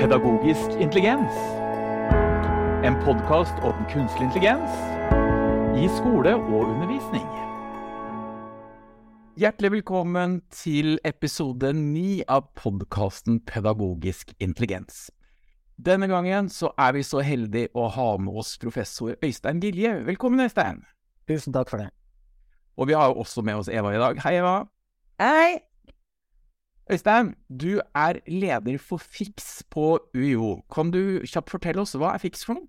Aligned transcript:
Pedagogisk 0.00 0.70
intelligens. 0.80 1.32
En 2.84 2.94
podkast 3.04 3.52
om 3.60 3.82
kunstig 3.92 4.22
intelligens 4.22 4.72
i 5.76 5.84
skole 5.92 6.32
og 6.38 6.70
undervisning. 6.70 7.26
Hjertelig 9.36 9.74
velkommen 9.76 10.38
til 10.56 10.96
episode 11.04 11.74
ni 11.76 12.22
av 12.24 12.48
podkasten 12.56 13.42
Pedagogisk 13.44 14.32
intelligens. 14.40 15.10
Denne 15.76 16.08
gangen 16.08 16.48
så 16.48 16.72
er 16.80 16.96
vi 16.96 17.04
så 17.04 17.20
heldige 17.20 17.68
å 17.76 17.90
ha 17.92 18.10
med 18.16 18.40
oss 18.40 18.56
professor 18.56 19.12
Øystein 19.20 19.60
Gilje. 19.60 19.98
Velkommen, 20.08 20.40
Øystein. 20.48 20.80
Tusen 21.28 21.52
takk 21.52 21.68
for 21.68 21.84
det. 21.84 21.92
Og 22.80 22.88
vi 22.88 22.96
har 22.96 23.12
også 23.12 23.44
med 23.44 23.60
oss 23.60 23.68
Eva 23.68 23.92
i 23.92 24.00
dag. 24.00 24.24
Hei, 24.24 24.38
Eva. 24.40 24.62
Hei! 25.20 25.69
Øystein, 26.90 27.34
du 27.46 27.78
er 27.94 28.18
leder 28.26 28.78
for 28.82 28.98
FIX 28.98 29.62
på 29.70 30.00
UiO. 30.14 30.62
Kan 30.74 30.88
du 30.90 31.20
kjapt 31.22 31.52
fortelle 31.52 31.84
oss 31.84 31.94
hva 31.94 32.16
er 32.16 32.22
FIX 32.22 32.40
for 32.42 32.58
noe? 32.58 32.66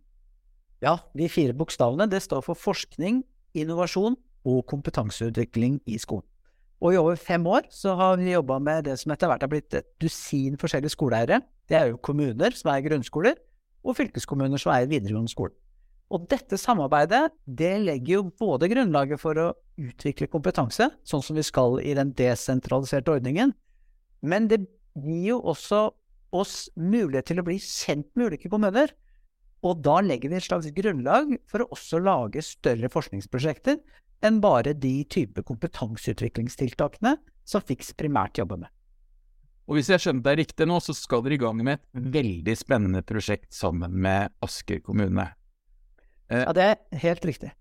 Ja, 0.85 0.99
de 1.17 1.29
fire 1.29 1.55
bokstavene 1.57 2.05
det 2.09 2.19
står 2.21 2.43
for 2.45 2.57
forskning, 2.57 3.23
innovasjon 3.57 4.19
og 4.45 4.59
kompetanseutvikling 4.69 5.79
i 5.89 5.97
skolen. 6.01 6.27
Og 6.81 6.93
i 6.93 6.99
over 7.01 7.17
fem 7.17 7.47
år 7.49 7.65
så 7.73 7.95
har 7.97 8.19
vi 8.21 8.29
jobba 8.35 8.59
med 8.61 8.85
det 8.85 8.99
som 9.01 9.13
etter 9.13 9.29
hvert 9.29 9.45
er 9.45 9.49
blitt 9.49 9.79
et 9.79 9.89
dusin 10.01 10.57
forskjellige 10.61 10.93
skoleeiere. 10.93 11.41
Det 11.69 11.79
er 11.79 11.89
jo 11.89 11.97
kommuner 11.97 12.53
som 12.57 12.69
er 12.75 12.85
grunnskoler, 12.85 13.41
og 13.81 13.97
fylkeskommuner 13.97 14.61
som 14.61 14.75
er 14.75 14.89
videregående 14.89 15.33
skole. 15.33 15.53
Og 16.13 16.29
dette 16.29 16.61
samarbeidet 16.61 17.23
det 17.45 17.73
legger 17.87 18.19
jo 18.19 18.23
både 18.37 18.69
grunnlaget 18.69 19.21
for 19.21 19.37
å 19.41 19.49
utvikle 19.81 20.29
kompetanse, 20.29 20.91
sånn 21.01 21.25
som 21.25 21.37
vi 21.37 21.45
skal 21.45 21.79
i 21.81 21.97
den 21.97 22.13
desentraliserte 22.17 23.17
ordningen, 23.17 23.55
men 24.21 24.47
det 24.51 24.63
gir 24.97 25.33
jo 25.33 25.39
også 25.53 25.89
oss 26.31 26.69
mulighet 26.79 27.27
til 27.31 27.41
å 27.41 27.45
bli 27.47 27.57
kjent 27.61 28.07
med 28.15 28.31
ulike 28.31 28.51
kommuner. 28.51 28.93
Og 29.67 29.81
da 29.85 29.99
legger 30.01 30.31
vi 30.31 30.39
et 30.39 30.47
slags 30.47 30.69
grunnlag 30.73 31.35
for 31.49 31.63
å 31.63 31.71
også 31.75 31.99
lage 32.01 32.41
større 32.45 32.89
forskningsprosjekter 32.89 33.81
enn 34.25 34.39
bare 34.41 34.73
de 34.77 35.01
type 35.09 35.43
kompetanseutviklingstiltakene 35.45 37.15
som 37.47 37.65
FIX 37.65 37.93
primært 37.97 38.41
jobber 38.41 38.63
med. 38.63 38.71
Og 39.69 39.77
hvis 39.77 39.91
jeg 39.93 40.03
skjønner 40.03 40.25
deg 40.25 40.39
riktig 40.41 40.67
nå, 40.67 40.79
så 40.83 40.93
skal 40.97 41.23
dere 41.25 41.37
i 41.37 41.41
gang 41.41 41.61
med 41.61 41.79
et 41.79 42.09
veldig 42.15 42.55
spennende 42.57 43.03
prosjekt 43.07 43.53
sammen 43.55 43.93
med 44.03 44.33
Asker 44.43 44.81
kommune. 44.83 45.29
Ja, 46.31 46.51
det 46.55 46.65
er 46.65 47.01
helt 47.03 47.25
riktig. 47.27 47.51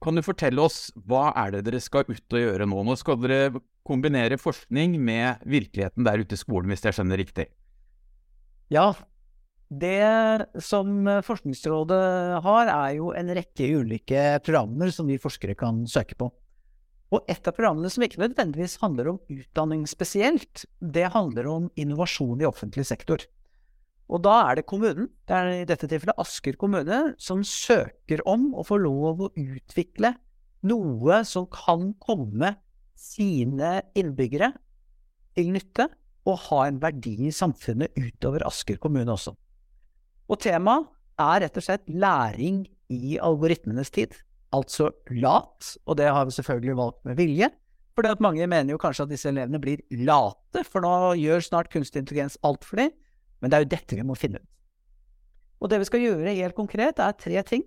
Kan 0.00 0.16
du 0.16 0.24
fortelle 0.24 0.62
oss 0.64 0.88
hva 1.08 1.28
er 1.36 1.52
det 1.52 1.66
dere 1.66 1.80
skal 1.84 2.08
ut 2.08 2.32
og 2.32 2.40
gjøre 2.40 2.66
nå? 2.68 2.82
Nå 2.88 2.96
skal 2.96 3.18
dere 3.20 3.60
kombinere 3.86 4.38
forskning 4.40 4.96
med 5.02 5.42
virkeligheten 5.44 6.06
der 6.06 6.22
ute 6.22 6.36
i 6.36 6.40
skolen, 6.40 6.72
hvis 6.72 6.86
jeg 6.86 6.96
skjønner 6.96 7.20
riktig? 7.20 7.50
Ja, 8.72 8.94
det 9.70 10.50
som 10.64 11.04
Forskningsrådet 11.26 12.00
har, 12.46 12.70
er 12.70 12.94
jo 12.96 13.10
en 13.14 13.32
rekke 13.36 13.68
ulike 13.80 14.22
programmer 14.46 14.90
som 14.94 15.10
vi 15.10 15.20
forskere 15.20 15.58
kan 15.58 15.84
søke 15.90 16.16
på. 16.18 16.30
Og 17.10 17.26
et 17.30 17.42
av 17.46 17.54
programmene 17.56 17.90
som 17.90 18.04
ikke 18.06 18.22
nødvendigvis 18.22 18.78
handler 18.80 19.12
om 19.12 19.20
utdanning 19.30 19.82
spesielt, 19.90 20.64
det 20.78 21.10
handler 21.14 21.48
om 21.50 21.68
innovasjon 21.78 22.40
i 22.40 22.48
offentlig 22.48 22.86
sektor. 22.86 23.26
Og 24.10 24.22
da 24.24 24.34
er 24.48 24.58
det 24.58 24.66
kommunen, 24.66 25.06
det 25.28 25.36
er 25.36 25.52
i 25.54 25.66
dette 25.68 25.86
tilfellet 25.86 26.18
Asker 26.18 26.56
kommune, 26.58 27.14
som 27.22 27.44
søker 27.46 28.22
om 28.28 28.50
å 28.58 28.64
få 28.66 28.80
lov 28.82 29.22
å 29.26 29.30
utvikle 29.38 30.16
noe 30.66 31.20
som 31.24 31.46
kan 31.52 31.92
komme 32.02 32.56
sine 32.98 33.78
innbyggere 33.96 34.50
til 35.38 35.52
nytte, 35.54 35.86
og 36.28 36.42
ha 36.50 36.64
en 36.68 36.80
verdi 36.82 37.14
i 37.30 37.32
samfunnet 37.32 37.94
utover 37.96 38.44
Asker 38.44 38.76
kommune 38.82 39.14
også. 39.14 39.32
Og 40.30 40.42
temaet 40.42 40.90
er 41.20 41.46
rett 41.46 41.56
og 41.56 41.64
slett 41.64 41.88
læring 41.88 42.64
i 42.92 43.16
algoritmenes 43.22 43.92
tid. 43.94 44.12
Altså 44.54 44.90
LAT, 45.14 45.76
og 45.86 45.96
det 45.96 46.10
har 46.10 46.26
vi 46.26 46.34
selvfølgelig 46.36 46.76
valgt 46.76 47.04
med 47.06 47.16
vilje. 47.18 47.48
For 47.94 48.22
mange 48.22 48.46
mener 48.50 48.74
jo 48.74 48.80
kanskje 48.80 49.06
at 49.06 49.12
disse 49.12 49.30
elevene 49.30 49.60
blir 49.62 49.80
late, 50.06 50.64
for 50.66 50.84
nå 50.84 51.14
gjør 51.20 51.42
snart 51.46 51.70
kunstig 51.72 52.02
intelligens 52.02 52.38
alt 52.46 52.66
for 52.66 52.82
dem. 52.82 52.92
Men 53.40 53.50
det 53.50 53.56
er 53.56 53.64
jo 53.64 53.72
dette 53.74 53.98
vi 53.98 54.06
må 54.06 54.16
finne 54.18 54.40
ut. 54.40 54.50
Og 55.60 55.68
det 55.68 55.80
vi 55.82 55.88
skal 55.88 56.04
gjøre 56.04 56.36
helt 56.38 56.56
konkret, 56.56 57.00
er 57.00 57.16
tre 57.20 57.42
ting. 57.44 57.64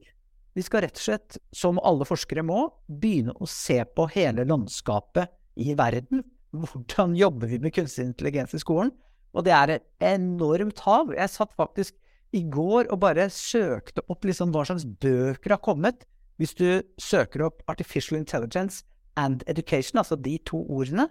Vi 0.53 0.61
skal 0.65 0.85
rett 0.85 0.97
og 0.97 1.05
slett, 1.05 1.37
som 1.53 1.81
alle 1.81 2.05
forskere 2.05 2.45
må, 2.45 2.67
begynne 2.87 3.33
å 3.41 3.49
se 3.49 3.79
på 3.85 4.05
hele 4.13 4.45
landskapet 4.49 5.33
i 5.61 5.73
verden. 5.77 6.23
Hvordan 6.53 7.15
jobber 7.17 7.49
vi 7.49 7.59
med 7.61 7.73
kunstig 7.73 8.05
intelligens 8.05 8.53
i 8.53 8.61
skolen? 8.61 8.93
Og 9.33 9.45
det 9.45 9.53
er 9.57 9.75
et 9.75 9.85
enormt 10.13 10.81
hav. 10.85 11.13
Jeg 11.17 11.33
satt 11.33 11.53
faktisk 11.57 11.97
i 12.33 12.43
går 12.49 12.89
og 12.93 13.01
bare 13.01 13.29
søkte 13.33 14.03
opp 14.09 14.25
liksom 14.25 14.53
hva 14.53 14.65
slags 14.65 14.85
bøker 14.85 15.55
har 15.55 15.61
kommet. 15.65 16.05
Hvis 16.41 16.55
du 16.57 16.81
søker 17.01 17.47
opp 17.47 17.61
Artificial 17.69 18.17
Intelligence 18.19 18.85
and 19.17 19.45
Education, 19.49 19.99
altså 20.01 20.17
de 20.17 20.39
to 20.45 20.61
ordene, 20.65 21.07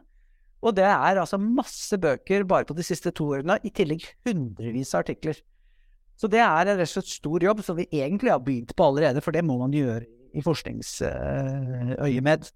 og 0.63 0.77
det 0.79 0.85
er 0.87 1.19
altså 1.19 1.41
masse 1.43 1.97
bøker 1.99 2.45
bare 2.49 2.65
på 2.69 2.77
de 2.79 2.85
siste 2.87 3.11
to 3.11 3.27
årene, 3.35 3.59
i 3.67 3.71
tillegg 3.75 4.05
hundrevis 4.27 4.95
av 4.95 5.03
artikler. 5.03 5.41
Så 6.19 6.29
det 6.31 6.43
er 6.45 6.71
en 6.71 6.79
rett 6.79 6.87
og 6.87 6.93
slett 6.93 7.11
stor 7.11 7.43
jobb 7.43 7.63
som 7.67 7.79
vi 7.81 7.89
egentlig 7.91 8.31
har 8.31 8.43
begynt 8.45 8.75
på 8.79 8.87
allerede, 8.87 9.21
for 9.25 9.35
det 9.35 9.43
må 9.47 9.57
man 9.59 9.75
gjøre 9.75 10.07
i 10.33 10.43
forskningsøyemed. 10.45 12.47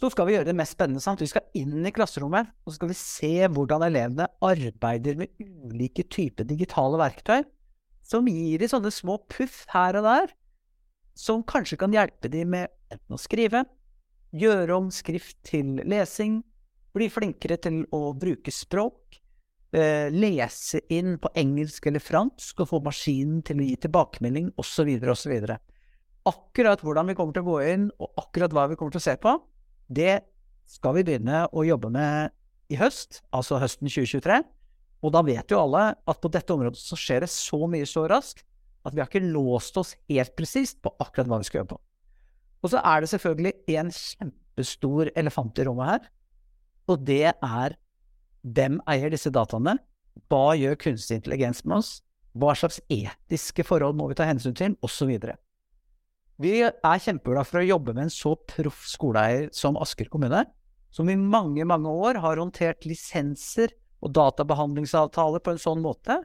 Så 0.00 0.10
skal 0.10 0.26
vi 0.26 0.34
gjøre 0.34 0.48
det 0.48 0.56
mest 0.58 0.74
spennende. 0.74 1.02
Sant? 1.04 1.20
Vi 1.22 1.30
skal 1.30 1.46
inn 1.58 1.86
i 1.86 1.92
klasserommet, 1.94 2.48
og 2.64 2.72
så 2.72 2.76
skal 2.80 2.90
vi 2.90 2.96
se 2.98 3.48
hvordan 3.54 3.84
elevene 3.86 4.26
arbeider 4.42 5.20
med 5.20 5.28
ulike 5.38 6.02
typer 6.10 6.48
digitale 6.48 6.98
verktøy, 6.98 7.44
som 8.02 8.26
gir 8.26 8.58
de 8.58 8.66
sånne 8.72 8.90
små 8.90 9.20
puff 9.30 9.62
her 9.70 9.94
og 10.00 10.08
der, 10.08 10.32
som 11.14 11.44
kanskje 11.44 11.76
kan 11.78 11.92
hjelpe 11.94 12.28
dem 12.32 12.50
med 12.56 12.72
enten 12.90 13.14
å 13.14 13.20
skrive, 13.20 13.62
gjøre 14.32 14.80
om 14.80 14.90
skrift 14.90 15.36
til 15.46 15.78
lesing, 15.86 16.42
bli 16.96 17.08
flinkere 17.12 17.58
til 17.62 17.82
å 17.94 18.12
bruke 18.18 18.52
språk, 18.52 19.18
eh, 19.72 20.10
lese 20.12 20.82
inn 20.92 21.16
på 21.18 21.30
engelsk 21.34 21.86
eller 21.86 22.00
fransk 22.00 22.60
og 22.60 22.68
få 22.68 22.82
maskinen 22.84 23.42
til 23.44 23.60
å 23.60 23.68
gi 23.68 23.76
tilbakemelding, 23.76 24.52
osv., 24.60 24.90
osv. 25.10 25.56
Akkurat 26.28 26.80
hvordan 26.80 27.08
vi 27.08 27.14
kommer 27.18 27.32
til 27.32 27.42
å 27.42 27.50
gå 27.50 27.58
inn, 27.72 27.90
og 27.98 28.12
akkurat 28.16 28.52
hva 28.52 28.68
vi 28.70 28.76
kommer 28.76 28.92
til 28.92 29.02
å 29.02 29.08
se 29.08 29.16
på, 29.16 29.34
det 29.88 30.20
skal 30.68 30.94
vi 30.94 31.04
begynne 31.04 31.46
å 31.50 31.64
jobbe 31.66 31.90
med 31.92 32.32
i 32.72 32.78
høst, 32.80 33.22
altså 33.34 33.58
høsten 33.60 33.90
2023. 33.90 34.42
Og 35.02 35.12
da 35.12 35.22
vet 35.26 35.50
jo 35.50 35.58
alle 35.58 35.96
at 36.08 36.20
på 36.22 36.30
dette 36.30 36.54
området 36.54 36.78
så 36.78 36.96
skjer 36.98 37.24
det 37.24 37.32
så 37.32 37.66
mye 37.66 37.88
så 37.88 38.06
raskt 38.10 38.44
at 38.86 38.94
vi 38.94 39.02
har 39.02 39.10
ikke 39.10 39.32
låst 39.34 39.76
oss 39.78 39.94
helt 40.10 40.34
presist 40.38 40.80
på 40.82 40.92
akkurat 41.02 41.28
hva 41.30 41.40
vi 41.42 41.48
skal 41.48 41.60
gjøre 41.60 41.72
på. 41.74 41.80
Og 42.62 42.70
så 42.70 42.82
er 42.86 43.02
det 43.02 43.10
selvfølgelig 43.10 43.78
en 43.78 43.90
kjempestor 43.94 45.10
elefant 45.18 45.58
i 45.58 45.66
rommet 45.66 45.90
her, 45.90 46.08
og 46.94 47.04
det 47.08 47.32
er 47.32 47.76
hvem 48.42 48.80
eier 48.90 49.12
disse 49.12 49.30
dataene? 49.32 49.76
Hva 50.28 50.52
gjør 50.58 50.78
kunstig 50.80 51.20
intelligens 51.20 51.62
med 51.64 51.78
oss? 51.80 51.92
Hva 52.36 52.54
slags 52.56 52.80
etiske 52.92 53.64
forhold 53.66 53.96
må 53.98 54.08
vi 54.10 54.16
ta 54.18 54.26
hensyn 54.28 54.56
til? 54.56 54.76
Osv. 54.84 55.12
Vi 56.42 56.52
er 56.64 57.04
kjempeglade 57.04 57.48
for 57.48 57.60
å 57.60 57.68
jobbe 57.68 57.94
med 57.94 58.08
en 58.08 58.12
så 58.12 58.34
proff 58.48 58.82
skoleeier 58.88 59.50
som 59.54 59.78
Asker 59.80 60.08
kommune, 60.12 60.44
som 60.92 61.08
i 61.08 61.16
mange, 61.16 61.64
mange 61.68 61.88
år 61.88 62.20
har 62.24 62.40
håndtert 62.40 62.84
lisenser 62.88 63.72
og 64.02 64.12
databehandlingsavtaler 64.16 65.42
på 65.44 65.54
en 65.54 65.62
sånn 65.62 65.82
måte 65.84 66.18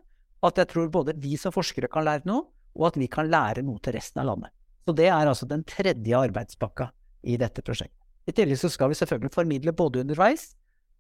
at 0.46 0.60
jeg 0.60 0.70
tror 0.72 0.90
både 0.94 1.16
vi 1.22 1.38
som 1.40 1.54
forskere 1.54 1.90
kan 1.92 2.06
lære 2.08 2.28
noe, 2.30 2.46
og 2.78 2.92
at 2.92 3.00
vi 3.00 3.08
kan 3.10 3.30
lære 3.30 3.64
noe 3.66 3.82
til 3.82 3.96
resten 3.98 4.22
av 4.22 4.30
landet. 4.32 4.54
Så 4.86 4.94
det 4.96 5.08
er 5.10 5.28
altså 5.28 5.48
den 5.50 5.64
tredje 5.68 6.18
arbeidspakka 6.18 6.92
i 7.28 7.38
dette 7.42 7.64
prosjektet. 7.66 7.97
I 8.28 8.36
tillegg 8.36 8.60
så 8.60 8.70
skal 8.70 8.92
vi 8.92 9.00
selvfølgelig 9.00 9.34
formidle 9.34 9.74
både 9.76 10.04
underveis 10.04 10.50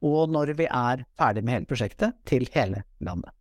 og 0.06 0.30
når 0.30 0.54
vi 0.58 0.68
er 0.70 1.04
ferdig 1.18 1.44
med 1.44 1.54
hele 1.56 1.70
prosjektet, 1.70 2.14
til 2.26 2.46
hele 2.54 2.84
landet. 3.01 3.34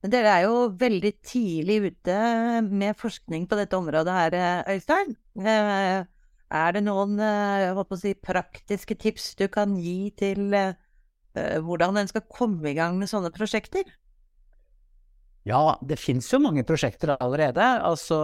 Dere 0.00 0.32
er 0.32 0.46
jo 0.46 0.70
veldig 0.80 1.10
tidlig 1.20 1.76
ute 1.90 2.16
med 2.64 2.96
forskning 2.96 3.44
på 3.48 3.58
dette 3.58 3.76
området 3.76 4.14
her, 4.16 4.64
Øystein. 4.72 5.12
Er 5.44 6.72
det 6.72 6.82
noen 6.86 7.20
å 7.20 7.84
si, 8.00 8.14
praktiske 8.16 8.96
tips 8.96 9.34
du 9.36 9.44
kan 9.52 9.76
gi 9.76 10.08
til 10.16 10.56
hvordan 11.36 12.00
en 12.00 12.08
skal 12.08 12.24
komme 12.32 12.72
i 12.72 12.78
gang 12.78 12.96
med 12.98 13.12
sånne 13.12 13.30
prosjekter? 13.34 13.84
Ja, 15.48 15.78
det 15.80 15.96
finnes 15.96 16.28
jo 16.28 16.40
mange 16.42 16.62
prosjekter 16.68 17.14
allerede. 17.16 17.64
Altså, 17.86 18.18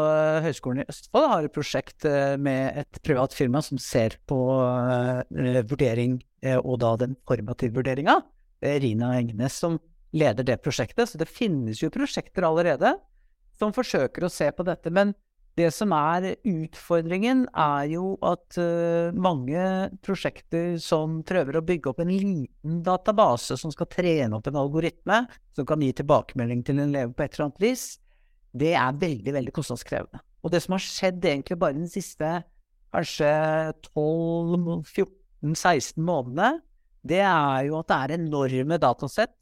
Høgskolen 0.44 0.82
i 0.82 0.88
Østfold 0.92 1.28
har 1.32 1.46
et 1.46 1.54
prosjekt 1.54 2.04
eh, 2.04 2.36
med 2.36 2.82
et 2.82 3.00
privat 3.06 3.32
firma 3.32 3.62
som 3.64 3.80
ser 3.80 4.18
på 4.28 4.36
uh, 4.60 5.22
vurdering, 5.70 6.18
uh, 6.44 6.58
og 6.60 6.82
da 6.84 6.92
den 7.06 7.16
formative 7.28 7.78
vurderinga. 7.78 8.20
Rina 8.60 9.14
Engnes 9.18 9.56
som 9.60 9.78
leder 10.16 10.44
det 10.44 10.60
prosjektet. 10.64 11.08
Så 11.08 11.20
det 11.20 11.28
finnes 11.30 11.80
jo 11.80 11.92
prosjekter 11.92 12.44
allerede 12.48 12.94
som 13.56 13.72
forsøker 13.72 14.26
å 14.26 14.32
se 14.32 14.50
på 14.52 14.66
dette. 14.68 14.92
Men 14.92 15.14
Det 15.56 15.70
som 15.72 15.88
er 15.96 16.34
utfordringen, 16.44 17.46
er 17.56 17.86
jo 17.88 18.18
at 18.28 18.58
uh, 18.60 19.08
mange 19.16 19.88
prosjekter 20.04 20.74
som 20.82 21.22
prøver 21.24 21.56
å 21.56 21.62
bygge 21.64 21.88
opp 21.92 22.00
en 22.04 22.12
liten 22.12 22.82
database 22.84 23.56
som 23.56 23.72
skal 23.72 23.88
trene 23.88 24.36
opp 24.36 24.46
en 24.50 24.58
algoritme, 24.60 25.22
som 25.56 25.64
kan 25.68 25.80
gi 25.80 25.94
tilbakemelding 25.96 26.60
til 26.66 26.76
en 26.76 26.90
elev 26.90 27.14
på 27.16 27.24
et 27.24 27.32
eller 27.32 27.46
annet 27.48 27.64
vis, 27.64 27.84
det 28.56 28.74
er 28.76 29.00
veldig, 29.00 29.32
veldig 29.38 29.54
kostnadskrevende. 29.56 30.20
Og 30.44 30.48
det 30.52 30.60
som 30.64 30.72
har 30.76 30.84
skjedd 30.84 31.20
egentlig 31.24 31.58
bare 31.60 31.78
den 31.78 31.90
siste 31.90 32.28
kanskje 32.94 33.30
12-14-16 33.94 36.04
månedene, 36.04 36.50
det 37.06 37.22
er 37.24 37.60
jo 37.70 37.74
at 37.80 37.88
det 37.88 37.96
er 37.96 38.18
enorme 38.18 38.76
datasett 38.82 39.34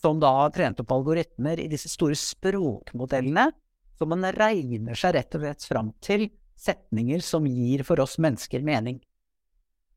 som 0.00 0.20
da 0.20 0.30
har 0.40 0.50
trent 0.56 0.80
opp 0.82 0.92
algoritmer 0.92 1.56
i 1.60 1.70
disse 1.70 1.88
store 1.92 2.16
språkmodellene, 2.18 3.46
så 3.94 4.08
man 4.10 4.26
regner 4.34 4.98
seg 4.98 5.14
rett 5.16 5.36
og 5.36 5.44
slett 5.44 5.66
fram 5.68 5.92
til 6.02 6.28
setninger 6.60 7.22
som 7.24 7.46
gir 7.46 7.84
for 7.86 8.00
oss 8.02 8.16
mennesker 8.22 8.64
mening. 8.64 9.00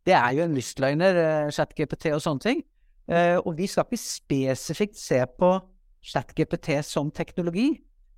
Det 0.08 0.16
er 0.16 0.38
jo 0.38 0.46
en 0.46 0.56
lystløgner, 0.56 1.20
uh, 1.20 1.52
ChatGPT 1.54 2.14
og 2.16 2.24
sånne 2.24 2.46
ting. 2.46 2.64
Uh, 3.08 3.40
og 3.44 3.58
vi 3.60 3.68
skal 3.68 3.88
ikke 3.88 4.00
spesifikt 4.00 5.00
se 5.00 5.20
på 5.40 5.52
ChatGPT 6.08 6.78
som 6.86 7.12
teknologi, 7.12 7.74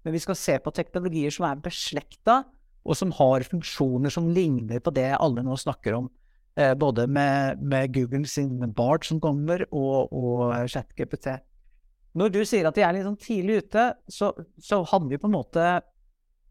men 0.06 0.16
vi 0.16 0.22
skal 0.22 0.38
se 0.38 0.58
på 0.62 0.74
teknologier 0.76 1.34
som 1.34 1.48
er 1.50 1.62
beslekta, 1.64 2.44
og 2.86 2.96
som 2.96 3.12
har 3.18 3.44
funksjoner 3.46 4.14
som 4.14 4.30
ligner 4.32 4.80
på 4.82 4.94
det 4.96 5.12
alle 5.18 5.44
nå 5.46 5.58
snakker 5.60 5.98
om. 5.98 6.10
Uh, 6.60 6.74
både 6.78 7.08
med, 7.10 7.62
med, 7.62 7.94
Google 7.96 8.28
sin 8.30 8.60
Bart 8.76 9.08
som 9.08 9.22
kommer, 9.24 9.66
og, 9.72 10.14
og 10.14 10.54
ChatGPT. 10.70 11.40
Når 12.18 12.34
du 12.34 12.42
sier 12.48 12.66
at 12.66 12.78
vi 12.78 12.84
er 12.86 12.96
litt 12.96 13.06
sånn 13.06 13.20
tidlig 13.22 13.64
ute, 13.66 13.86
så, 14.10 14.32
så 14.58 14.82
hadde 14.90 15.12
vi 15.12 15.20
på 15.22 15.30
en 15.30 15.36
måte 15.36 15.66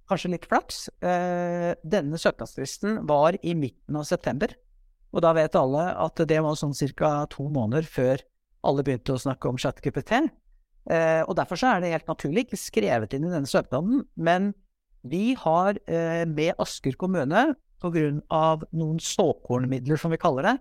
kanskje 0.09 0.33
litt 0.33 0.47
flaks. 0.49 0.87
Eh, 1.05 1.75
denne 1.83 2.21
søknadsfristen 2.21 3.03
var 3.09 3.37
i 3.43 3.55
midten 3.59 3.99
av 3.99 4.07
september. 4.09 4.55
Og 5.13 5.25
da 5.25 5.33
vet 5.37 5.57
alle 5.59 5.89
at 5.99 6.21
det 6.29 6.41
var 6.45 6.57
sånn 6.59 6.77
ca. 6.97 7.27
to 7.33 7.49
måneder 7.53 7.89
før 7.89 8.23
alle 8.67 8.85
begynte 8.85 9.15
å 9.15 9.21
snakke 9.21 9.49
om 9.51 9.59
ChatGPT. 9.61 10.29
Eh, 10.89 11.23
og 11.27 11.37
derfor 11.37 11.61
så 11.61 11.73
er 11.73 11.83
det 11.83 11.93
helt 11.93 12.11
naturlig 12.11 12.47
ikke 12.47 12.61
skrevet 12.61 13.15
inn 13.15 13.27
i 13.29 13.33
denne 13.33 13.49
søknaden. 13.49 14.05
Men 14.17 14.53
vi 15.03 15.35
har 15.39 15.79
eh, 15.87 16.25
med 16.27 16.55
Asker 16.59 16.97
kommune, 16.99 17.53
pga. 17.79 18.09
noen 18.75 18.99
såkornmidler, 18.99 20.01
som 20.01 20.11
vi 20.11 20.21
kaller 20.21 20.47
det, 20.47 20.57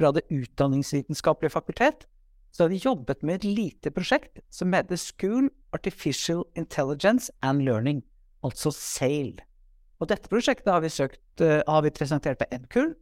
fra 0.00 0.12
Det 0.12 0.24
utdanningsvitenskapelige 0.32 1.52
fakultet, 1.52 2.06
så 2.52 2.64
har 2.64 2.72
vi 2.72 2.82
jobbet 2.84 3.22
med 3.24 3.40
et 3.40 3.48
lite 3.48 3.92
prosjekt 3.94 4.42
som 4.52 4.74
heter 4.76 5.00
School 5.00 5.48
Artificial 5.72 6.44
Intelligence 6.58 7.32
and 7.40 7.64
Learning, 7.64 8.02
altså 8.44 8.70
SAIL. 8.76 9.38
Og 10.02 10.10
dette 10.10 10.28
prosjektet 10.28 10.68
har 10.68 10.82
vi, 10.84 10.90
søkt, 10.92 11.22
uh, 11.40 11.62
har 11.64 11.84
vi 11.86 11.94
presentert 11.94 12.40
på 12.42 12.48
NKUL, 12.64 12.92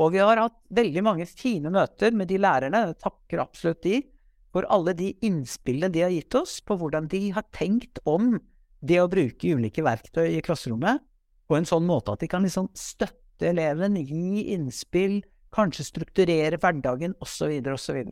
og 0.00 0.14
vi 0.14 0.20
har 0.22 0.40
hatt 0.40 0.56
veldig 0.74 1.04
mange 1.04 1.26
fine 1.28 1.72
møter 1.72 2.14
med 2.16 2.28
de 2.30 2.38
lærerne, 2.40 2.86
jeg 2.90 3.00
takker 3.02 3.42
absolutt 3.42 3.82
de, 3.86 4.02
for 4.50 4.66
alle 4.72 4.94
de 4.98 5.12
innspillene 5.24 5.92
de 5.94 6.04
har 6.04 6.12
gitt 6.12 6.34
oss 6.34 6.58
på 6.66 6.76
hvordan 6.76 7.06
de 7.10 7.28
har 7.36 7.46
tenkt 7.54 8.00
om 8.08 8.34
det 8.80 8.98
å 9.00 9.10
bruke 9.12 9.54
ulike 9.54 9.84
verktøy 9.84 10.26
i 10.34 10.42
klasserommet 10.44 11.04
på 11.50 11.58
en 11.58 11.68
sånn 11.68 11.86
måte 11.86 12.14
at 12.14 12.22
de 12.22 12.28
kan 12.30 12.44
liksom 12.46 12.68
støtte 12.76 13.48
eleven, 13.50 13.96
gi 13.96 14.50
innspill, 14.54 15.20
kanskje 15.54 15.86
strukturere 15.88 16.58
hverdagen 16.60 17.16
osv. 17.22 17.56
osv. 17.72 18.02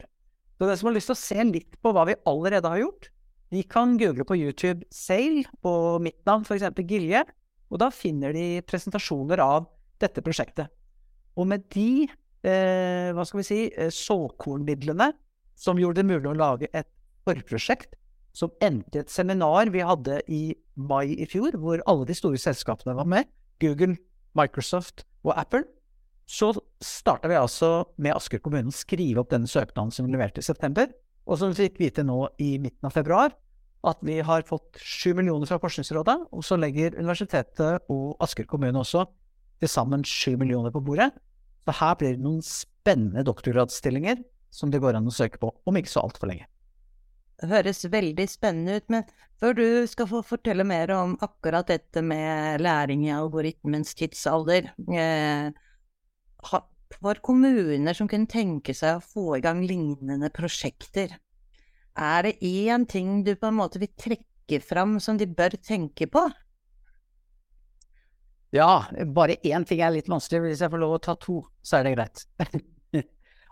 Så 0.58 0.66
den 0.66 0.78
som 0.78 0.90
har 0.90 0.96
lyst 0.96 1.10
til 1.10 1.14
å 1.14 1.22
se 1.22 1.44
litt 1.46 1.78
på 1.82 1.92
hva 1.94 2.04
vi 2.08 2.18
allerede 2.26 2.70
har 2.72 2.82
gjort, 2.82 3.10
de 3.54 3.62
kan 3.64 3.94
google 4.00 4.26
på 4.28 4.36
YouTube 4.36 4.84
Sail 4.92 5.44
på 5.64 5.72
mitt 6.04 6.18
navn, 6.28 6.44
f.eks. 6.44 6.66
Gilje, 6.82 7.22
og 7.70 7.80
da 7.80 7.88
finner 7.94 8.34
de 8.34 8.60
presentasjoner 8.66 9.40
av 9.40 9.68
dette 10.02 10.24
prosjektet. 10.24 10.68
Og 11.38 11.46
med 11.48 11.64
de, 11.72 12.08
eh, 12.42 13.14
hva 13.14 13.24
skal 13.24 13.40
vi 13.40 13.46
si, 13.46 13.60
eh, 13.70 13.92
såkornmidlene 13.94 15.12
som 15.54 15.78
gjorde 15.78 16.02
det 16.02 16.10
mulig 16.10 16.28
å 16.32 16.36
lage 16.36 16.68
et 16.74 16.88
forprosjekt 17.24 17.94
som 18.34 18.52
endte 18.60 18.98
i 18.98 19.02
et 19.02 19.10
seminar 19.10 19.70
vi 19.70 19.80
hadde 19.80 20.20
i 20.28 20.56
mai 20.76 21.14
i 21.16 21.26
fjor, 21.26 21.56
hvor 21.58 21.82
alle 21.86 22.06
de 22.06 22.14
store 22.14 22.38
selskapene 22.38 22.94
var 22.98 23.06
med, 23.06 23.26
Google, 23.60 23.96
Microsoft 24.34 25.04
og 25.24 25.34
Apple, 25.36 25.64
så 26.28 26.52
starta 26.84 27.30
vi 27.30 27.38
altså 27.38 27.88
med 27.96 28.12
Asker 28.12 28.42
kommune 28.44 28.68
å 28.68 28.76
skrive 28.76 29.22
opp 29.22 29.30
denne 29.32 29.48
søknaden 29.48 29.92
som 29.94 30.04
vi 30.04 30.12
leverte 30.12 30.42
i 30.42 30.46
september, 30.46 30.90
og 31.28 31.40
som 31.40 31.52
vi 31.52 31.66
fikk 31.66 31.80
vite 31.80 32.04
nå 32.04 32.20
i 32.42 32.56
midten 32.60 32.88
av 32.88 32.96
februar 32.96 33.32
at 33.86 34.00
vi 34.02 34.18
har 34.24 34.42
fått 34.46 34.78
sju 34.82 35.12
millioner 35.14 35.46
fra 35.46 35.60
Forskningsrådet, 35.62 36.16
og 36.34 36.44
så 36.44 36.58
legger 36.58 36.96
universitetet 36.98 37.86
og 37.92 38.16
Asker 38.24 38.48
kommune 38.48 38.80
også 38.80 39.04
til 39.62 39.70
sammen 39.70 40.04
sju 40.06 40.36
millioner 40.38 40.74
på 40.74 40.82
bordet. 40.84 41.12
Så 41.66 41.76
her 41.78 41.96
blir 42.00 42.16
det 42.16 42.24
noen 42.24 42.42
spennende 42.44 43.24
doktorgradsstillinger 43.28 44.22
som 44.54 44.72
det 44.72 44.80
går 44.82 44.98
an 44.98 45.08
å 45.08 45.14
søke 45.14 45.40
på 45.40 45.52
om 45.68 45.78
ikke 45.78 45.92
så 45.92 46.04
altfor 46.06 46.32
lenge. 46.32 46.48
Det 47.38 47.52
høres 47.52 47.84
veldig 47.86 48.26
spennende 48.26 48.80
ut, 48.80 48.88
men 48.90 49.04
før 49.38 49.54
du 49.54 49.66
skal 49.86 50.08
få 50.10 50.24
fortelle 50.26 50.64
mer 50.66 50.90
om 50.96 51.14
akkurat 51.22 51.68
dette 51.70 52.02
med 52.02 52.64
læring 52.64 53.04
i 53.06 53.14
algoritmens 53.14 53.94
tidsalder, 53.98 54.72
eh, 54.90 55.52
for 56.42 57.20
kommuner 57.24 57.96
som 57.96 58.08
kunne 58.10 58.30
tenke 58.30 58.74
seg 58.76 58.98
å 58.98 59.04
få 59.04 59.38
i 59.38 59.44
gang 59.44 59.62
lignende 59.66 60.30
prosjekter, 60.34 61.16
er 61.98 62.26
det 62.26 62.38
én 62.46 62.86
ting 62.86 63.22
du 63.26 63.34
på 63.34 63.50
en 63.50 63.58
måte 63.58 63.80
vil 63.82 63.90
trekke 63.98 64.60
fram 64.64 64.98
som 65.02 65.18
de 65.18 65.26
bør 65.26 65.58
tenke 65.58 66.06
på? 66.10 66.22
Ja, 68.54 68.86
bare 69.12 69.36
én 69.44 69.66
ting 69.68 69.82
er 69.84 69.92
litt 69.92 70.08
vanskelig. 70.08 70.40
Hvis 70.46 70.62
jeg 70.64 70.72
får 70.72 70.80
lov 70.80 70.94
å 70.96 71.02
ta 71.04 71.14
to, 71.20 71.42
så 71.60 71.78
er 71.78 71.84
det 71.84 71.96
greit. 71.98 72.22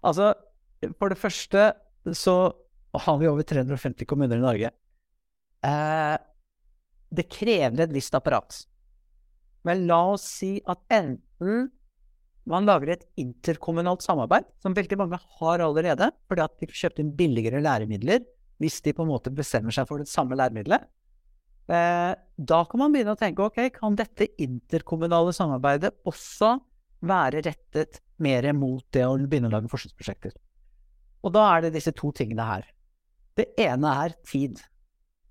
altså, 0.06 0.30
for 0.96 1.12
det 1.12 1.20
første 1.20 1.66
så 2.16 2.36
har 2.96 3.18
vi 3.20 3.28
over 3.28 3.44
350 3.44 4.08
kommuner 4.08 4.38
i 4.38 4.44
Norge. 4.44 4.70
Eh, 5.66 6.16
det 7.12 7.28
krever 7.28 7.84
et 7.84 7.92
visst 7.92 8.16
apparat. 8.16 8.62
Men 9.66 9.84
la 9.90 10.00
oss 10.14 10.24
si 10.38 10.54
at 10.64 10.80
enten 10.94 11.68
man 12.46 12.66
lager 12.68 12.94
et 12.94 13.04
interkommunalt 13.18 14.04
samarbeid, 14.06 14.46
som 14.62 14.74
veldig 14.76 14.98
mange 15.00 15.18
har 15.38 15.62
allerede, 15.64 16.10
fordi 16.30 16.44
at 16.44 16.54
de 16.60 16.68
får 16.70 16.80
kjøpt 16.82 17.02
inn 17.02 17.14
billigere 17.18 17.62
læremidler 17.64 18.22
hvis 18.62 18.78
de 18.84 18.94
på 18.96 19.04
en 19.04 19.10
måte 19.10 19.32
bestemmer 19.34 19.74
seg 19.74 19.88
for 19.88 20.00
det 20.00 20.08
samme 20.08 20.38
læremiddelet. 20.38 20.86
Eh, 21.66 22.12
da 22.38 22.60
kan 22.70 22.80
man 22.80 22.94
begynne 22.94 23.16
å 23.16 23.18
tenke 23.18 23.44
ok, 23.44 23.58
kan 23.74 23.98
dette 23.98 24.30
interkommunale 24.40 25.34
samarbeidet 25.36 25.92
også 26.06 26.54
være 27.06 27.42
rettet 27.44 28.00
mer 28.22 28.46
mot 28.56 28.84
det 28.94 29.02
å 29.04 29.18
begynne 29.18 29.50
å 29.50 29.56
lage 29.56 29.70
forskningsprosjekter? 29.72 30.36
Og 31.26 31.34
da 31.34 31.42
er 31.50 31.66
det 31.66 31.74
disse 31.74 31.92
to 31.96 32.12
tingene 32.16 32.46
her. 32.46 32.68
Det 33.36 33.50
ene 33.60 33.92
er 34.06 34.14
tid. 34.24 34.62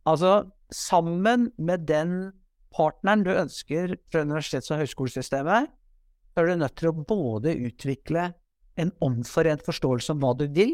Altså, 0.05 0.51
sammen 0.69 1.49
med 1.57 1.87
den 1.89 2.33
partneren 2.75 3.23
du 3.25 3.31
ønsker 3.31 3.95
fra 4.11 4.25
universitets- 4.27 4.69
og 4.75 4.83
høyskolesystemet, 4.83 5.71
så 6.35 6.43
er 6.43 6.49
du 6.51 6.59
nødt 6.59 6.75
til 6.75 6.89
å 6.91 6.97
både 7.07 7.53
utvikle 7.63 8.33
en 8.75 8.89
omforent 8.99 9.61
forståelse 9.63 10.11
om 10.11 10.19
hva 10.19 10.33
du 10.35 10.49
vil, 10.51 10.73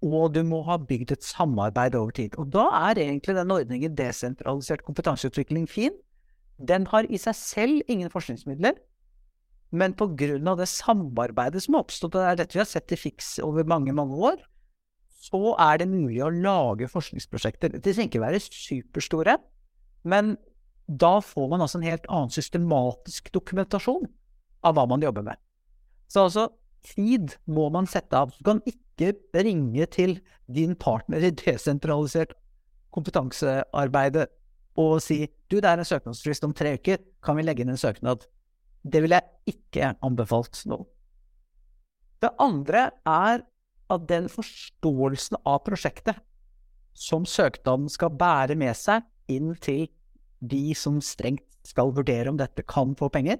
og 0.00 0.30
du 0.32 0.40
må 0.48 0.62
ha 0.64 0.78
bygd 0.80 1.10
et 1.12 1.26
samarbeid 1.28 1.92
over 1.98 2.14
tid. 2.16 2.38
Og 2.40 2.48
da 2.54 2.70
er 2.88 3.02
egentlig 3.02 3.34
den 3.36 3.52
ordningen 3.52 3.98
desentralisert 3.98 4.80
kompetanseutvikling 4.86 5.66
fin. 5.68 5.92
Den 6.56 6.86
har 6.88 7.04
i 7.04 7.20
seg 7.20 7.36
selv 7.36 7.90
ingen 7.92 8.08
forskningsmidler, 8.12 8.78
men 9.76 9.92
på 9.92 10.08
grunn 10.16 10.48
av 10.48 10.56
det 10.62 10.70
samarbeidet 10.72 11.60
som 11.66 11.76
har 11.76 11.84
oppstått, 11.84 12.16
og 12.16 12.24
det 12.24 12.30
er 12.30 12.38
dette 12.40 12.56
vi 12.56 12.62
har 12.62 12.70
sett 12.70 12.96
i 12.96 12.98
Fiks 12.98 13.34
over 13.44 13.68
mange, 13.68 13.92
mange 13.92 14.16
år, 14.16 14.40
så 15.20 15.52
er 15.60 15.82
det 15.82 15.90
mulig 15.90 16.22
å 16.24 16.32
lage 16.32 16.88
forskningsprosjekter. 16.88 17.76
De 17.76 17.92
skal 17.92 18.08
ikke 18.08 18.24
være 18.24 18.40
superstore, 18.40 19.36
men 20.08 20.32
da 20.88 21.18
får 21.20 21.52
man 21.52 21.60
altså 21.60 21.76
en 21.78 21.86
helt 21.86 22.08
annen 22.08 22.32
systematisk 22.32 23.28
dokumentasjon 23.36 24.08
av 24.66 24.76
hva 24.76 24.86
man 24.90 25.02
jobber 25.04 25.24
med. 25.26 25.40
Så 26.10 26.26
altså, 26.26 26.48
tid 26.96 27.36
må 27.46 27.68
man 27.72 27.88
sette 27.90 28.16
av. 28.16 28.32
Du 28.38 28.44
kan 28.46 28.62
ikke 28.68 29.14
ringe 29.36 29.86
til 29.92 30.18
din 30.50 30.74
partner 30.76 31.24
i 31.24 31.32
desentralisert 31.32 32.34
kompetansearbeid 32.94 34.24
og 34.80 34.98
si 35.02 35.24
du, 35.50 35.58
det 35.58 35.66
er 35.66 35.80
en 35.82 35.88
søknadsfrist 35.88 36.46
om 36.46 36.54
tre 36.56 36.76
uker, 36.78 37.00
kan 37.24 37.38
vi 37.38 37.44
legge 37.44 37.64
inn 37.64 37.72
en 37.72 37.80
søknad? 37.80 38.24
Det 38.82 39.02
ville 39.02 39.18
jeg 39.18 39.56
ikke 39.56 39.94
anbefalt 40.06 40.62
nå. 40.70 40.80
Det 42.20 42.30
andre 42.40 42.90
er 43.08 43.42
at 43.90 44.06
den 44.08 44.28
forståelsen 44.30 45.40
av 45.48 45.62
prosjektet 45.66 46.20
som 46.96 47.26
søknaden 47.28 47.88
skal 47.90 48.12
bære 48.14 48.56
med 48.58 48.76
seg 48.78 49.06
inn 49.30 49.54
til 49.62 49.88
de 50.40 50.74
som 50.78 51.00
strengt 51.04 51.46
skal 51.66 51.92
vurdere 51.96 52.30
om 52.30 52.38
dette 52.40 52.64
kan 52.68 52.94
få 52.96 53.10
penger, 53.12 53.38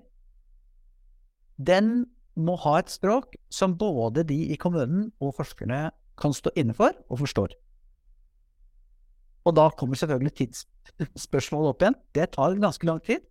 den 1.60 2.06
må 2.40 2.56
ha 2.62 2.78
et 2.80 2.92
språk 2.92 3.34
som 3.52 3.76
både 3.78 4.24
de 4.28 4.38
i 4.54 4.58
kommunen 4.60 5.10
og 5.20 5.34
forskerne 5.38 5.88
kan 6.20 6.36
stå 6.36 6.52
inne 6.60 6.76
for 6.76 6.94
og 7.10 7.22
forstår. 7.22 7.56
Og 9.48 9.56
da 9.56 9.68
kommer 9.76 9.98
selvfølgelig 9.98 10.34
tidsspørsmålet 10.40 11.72
opp 11.72 11.84
igjen. 11.84 11.96
Det 12.16 12.26
tar 12.36 12.58
ganske 12.60 12.86
lang 12.86 13.00
tid. 13.04 13.24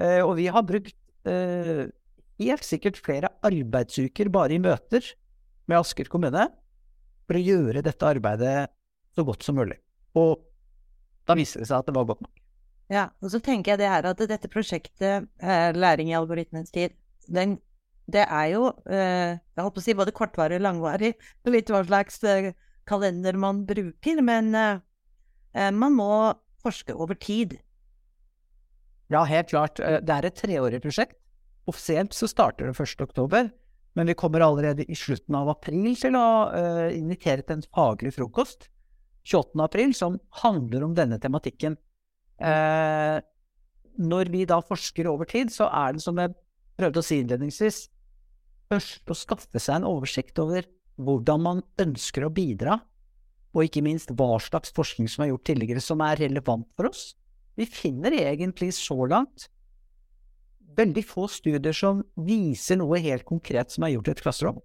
Eh, 0.00 0.20
og 0.24 0.36
vi 0.38 0.48
har 0.52 0.64
brukt 0.66 0.96
eh, 1.28 1.86
helt 2.40 2.66
sikkert 2.66 3.00
flere 3.00 3.32
arbeidsuker 3.46 4.30
bare 4.32 4.56
i 4.56 4.62
møter 4.62 5.04
med 5.68 5.80
Asker 5.80 6.08
kommune 6.12 6.46
for 7.28 7.38
å 7.38 7.44
gjøre 7.44 7.84
dette 7.84 8.08
arbeidet 8.08 8.68
så 9.16 9.24
godt 9.26 9.44
som 9.46 9.58
mulig. 9.60 9.78
Og 10.18 10.40
da 11.28 11.36
viser 11.38 11.62
det 11.62 11.70
seg 11.70 11.80
at 11.80 11.88
det 11.88 11.96
var 11.96 12.08
godt 12.08 12.24
nok. 12.24 12.36
Ja, 12.90 13.06
og 13.22 13.30
så 13.30 13.38
tenker 13.38 13.74
jeg 13.74 13.84
det 13.84 13.90
her 13.90 14.08
at 14.10 14.22
dette 14.32 14.50
prosjektet, 14.50 15.28
eh, 15.38 15.70
Læring 15.76 16.10
i 16.10 16.16
algoritmens 16.18 16.72
tid, 16.74 16.96
den, 17.30 17.56
det 18.10 18.26
er 18.26 18.50
jo 18.52 18.68
eh, 18.90 19.38
jeg 19.38 19.62
holdt 19.62 19.76
på 19.76 19.82
å 19.82 19.86
si 19.86 19.96
både 19.98 20.14
kortvarig 20.16 20.58
og 20.58 20.66
langvarig, 20.66 21.14
litt 21.48 21.72
hva 21.72 21.82
slags 21.86 22.20
eh, 22.26 22.52
kalender 22.88 23.38
man 23.38 23.64
bruker, 23.68 24.22
men 24.26 24.52
eh, 24.58 25.70
man 25.74 25.96
må 25.96 26.10
forske 26.62 26.94
over 26.94 27.18
tid. 27.18 27.56
Ja, 29.10 29.24
helt 29.26 29.50
klart. 29.50 29.80
Det 29.80 30.14
er 30.14 30.26
et 30.26 30.38
treårig 30.38 30.82
prosjekt. 30.84 31.16
Offisielt 31.70 32.14
så 32.14 32.28
starter 32.30 32.68
det 32.68 32.76
1. 32.76 33.00
oktober, 33.02 33.48
men 33.98 34.10
vi 34.10 34.14
kommer 34.18 34.44
allerede 34.44 34.84
i 34.86 34.96
slutten 34.98 35.34
av 35.38 35.50
april 35.50 35.96
til 35.98 36.14
å 36.18 36.26
invitere 36.94 37.42
til 37.42 37.58
en 37.58 37.66
faglig 37.74 38.12
frokost 38.14 38.68
28. 39.24 39.60
april 39.64 39.94
som 39.94 40.18
handler 40.42 40.84
om 40.86 40.94
denne 40.96 41.18
tematikken. 41.20 41.76
Eh, 42.40 43.18
når 44.00 44.30
vi 44.32 44.46
da 44.48 44.60
forsker 44.64 45.08
over 45.10 45.28
tid, 45.28 45.52
så 45.52 45.68
er 45.68 45.96
det 45.96 46.04
som 46.04 46.18
jeg 46.20 46.32
prøvde 46.80 47.02
å 47.02 47.06
si 47.06 47.20
innledningsvis, 47.20 47.84
først 48.70 49.12
å 49.12 49.18
skaffe 49.18 49.60
seg 49.60 49.80
en 49.80 49.88
oversikt 49.90 50.40
over 50.42 50.66
hvordan 51.00 51.44
man 51.44 51.62
ønsker 51.80 52.26
å 52.26 52.32
bidra, 52.34 52.80
og 53.50 53.66
ikke 53.66 53.82
minst 53.82 54.12
hva 54.14 54.36
slags 54.42 54.72
forskning 54.74 55.08
som 55.10 55.24
er 55.24 55.32
gjort 55.32 55.48
tidligere 55.48 55.82
som 55.82 56.02
er 56.06 56.20
relevant 56.22 56.68
for 56.78 56.90
oss. 56.90 57.10
Vi 57.58 57.66
finner 57.66 58.14
egentlig 58.14 58.72
så 58.76 58.96
langt 59.10 59.48
veldig 60.78 61.02
få 61.04 61.26
studier 61.30 61.74
som 61.76 62.04
viser 62.26 62.78
noe 62.80 63.00
helt 63.02 63.26
konkret 63.28 63.74
som 63.74 63.84
er 63.84 63.96
gjort 63.96 64.10
i 64.10 64.14
et 64.14 64.22
klasserom. 64.22 64.60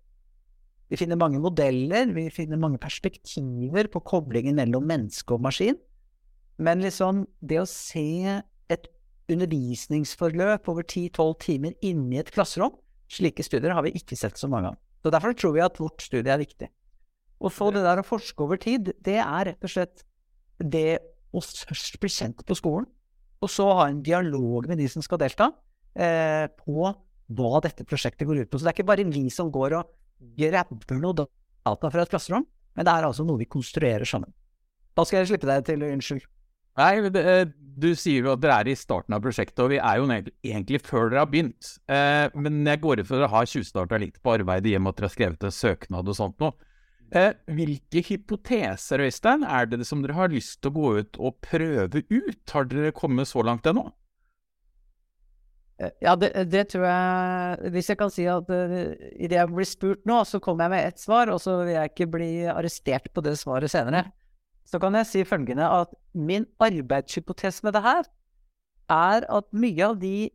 Vi 0.86 1.00
finner 1.02 1.18
mange 1.18 1.42
modeller, 1.42 2.12
vi 2.14 2.28
finner 2.34 2.62
mange 2.62 2.78
perspektiver 2.82 3.90
på 3.90 4.04
koblingen 4.06 4.60
mellom 4.60 4.86
menneske 4.86 5.34
og 5.34 5.42
maskin. 5.48 5.80
Men 6.62 6.84
liksom, 6.86 7.26
det 7.42 7.58
å 7.64 7.68
se 7.68 8.06
et 8.72 8.86
undervisningsforløp 9.32 10.70
over 10.72 10.86
10-12 10.86 11.36
timer 11.42 11.76
inni 11.86 12.20
et 12.22 12.32
klasserom, 12.34 12.76
slike 13.12 13.46
studier 13.46 13.74
har 13.76 13.86
vi 13.86 13.94
ikke 13.98 14.18
sett 14.20 14.38
så 14.40 14.50
mange 14.52 14.74
av. 14.74 14.80
Så 15.06 15.12
Derfor 15.14 15.36
tror 15.38 15.54
vi 15.54 15.64
at 15.66 15.80
vårt 15.80 16.02
studie 16.02 16.34
er 16.34 16.42
viktig. 16.42 16.70
Og 17.44 17.52
så 17.54 17.70
det 17.74 17.84
der 17.86 18.02
å 18.02 18.06
forske 18.06 18.42
over 18.42 18.60
tid, 18.62 18.94
det 19.06 19.20
er 19.22 19.52
rett 19.52 19.66
og 19.66 19.72
slett 19.72 20.06
det 20.58 21.00
å 21.36 21.42
først 21.44 22.00
bli 22.02 22.10
kjent 22.10 22.46
på 22.48 22.58
skolen, 22.58 22.88
og 23.44 23.52
så 23.52 23.68
ha 23.78 23.90
en 23.90 24.02
dialog 24.06 24.70
med 24.72 24.80
de 24.80 24.88
som 24.90 25.04
skal 25.06 25.20
delta, 25.22 25.52
eh, 25.94 26.48
på 26.48 26.88
hva 27.36 27.62
dette 27.62 27.86
prosjektet 27.86 28.28
går 28.28 28.46
ut 28.46 28.50
på. 28.50 28.58
Så 28.58 28.66
det 28.66 28.72
er 28.72 28.78
ikke 28.80 28.92
bare 28.94 29.08
vi 29.10 29.28
som 29.30 29.52
går 29.52 29.78
og 29.78 29.92
grabber 30.40 31.02
noe 31.02 31.18
data 31.20 31.92
fra 31.92 32.06
et 32.06 32.14
klasserom, 32.14 32.46
men 32.76 32.88
det 32.88 32.94
er 32.94 33.08
altså 33.08 33.26
noe 33.28 33.42
vi 33.42 33.50
konstruerer 33.50 34.08
sammen. 34.08 34.32
Da 34.96 35.04
skal 35.04 35.22
jeg 35.22 35.34
slippe 35.34 35.50
deg 35.50 35.66
til, 35.68 35.84
unnskyld. 35.84 36.24
Nei, 36.76 37.10
det, 37.10 37.24
eh, 37.24 37.46
du 37.78 37.94
sier 37.96 38.26
jo 38.26 38.34
at 38.34 38.42
dere 38.44 38.60
er 38.62 38.70
i 38.72 38.76
starten 38.76 39.16
av 39.16 39.24
prosjektet, 39.24 39.60
og 39.64 39.72
vi 39.72 39.80
er 39.80 39.98
jo 39.98 40.08
egentlig- 40.08 40.82
før 40.82 41.10
dere 41.10 41.20
har 41.20 41.28
begynt. 41.28 41.80
Eh, 41.88 42.30
men 42.36 42.66
jeg 42.66 42.82
går 42.82 43.00
ut 43.00 43.08
fra 43.08 43.18
dere 43.18 43.30
har 43.30 43.46
tjuvstarta 43.46 44.00
litt 44.00 44.22
på 44.22 44.38
arbeidet 44.38 44.72
i 44.72 44.76
og 44.76 44.88
at 44.88 44.96
dere 44.96 45.08
har 45.08 45.16
skrevet 45.16 45.44
en 45.44 45.52
søknad 45.52 46.08
og 46.08 46.16
sånt 46.16 46.38
nå. 46.40 46.54
Eh, 47.12 47.34
hvilke 47.48 48.02
hypoteser, 48.04 49.00
Øystein, 49.00 49.46
er 49.48 49.66
det 49.66 49.86
som 49.86 50.02
dere 50.02 50.14
har 50.14 50.28
lyst 50.30 50.62
til 50.62 50.72
å 50.72 50.74
gå 50.74 51.00
ut 51.00 51.20
og 51.20 51.40
prøve 51.42 52.04
ut? 52.10 52.50
Har 52.52 52.66
dere 52.66 52.92
kommet 52.92 53.28
så 53.28 53.44
langt 53.44 53.64
ennå? 53.64 53.92
Eh, 55.80 55.92
Ja, 56.02 56.16
det, 56.16 56.50
det 56.50 56.70
tror 56.70 56.86
jeg 56.86 57.72
Hvis 57.72 57.90
jeg 57.90 57.98
kan 57.98 58.10
si 58.10 58.26
at 58.26 58.50
uh, 58.50 58.96
idet 59.20 59.32
jeg 59.32 59.48
blir 59.52 59.66
spurt 59.66 60.06
nå, 60.06 60.24
så 60.24 60.40
kommer 60.40 60.64
jeg 60.64 60.72
med 60.72 60.88
ett 60.88 61.00
svar, 61.00 61.30
og 61.30 61.40
så 61.40 61.66
vil 61.66 61.74
jeg 61.76 61.92
ikke 61.92 62.12
bli 62.12 62.46
arrestert 62.48 63.12
på 63.14 63.22
det 63.22 63.38
svaret 63.38 63.70
senere. 63.70 64.12
Så 64.66 64.82
kan 64.82 64.98
jeg 64.98 65.10
si 65.10 65.24
følgende 65.28 65.68
at 65.70 65.92
min 66.14 66.48
arbeidshypotese 66.64 67.66
med 67.66 67.76
det 67.78 67.84
her 67.86 68.08
er 68.92 69.26
at 69.30 69.50
mye 69.54 69.86
av 69.86 70.00
de 70.02 70.30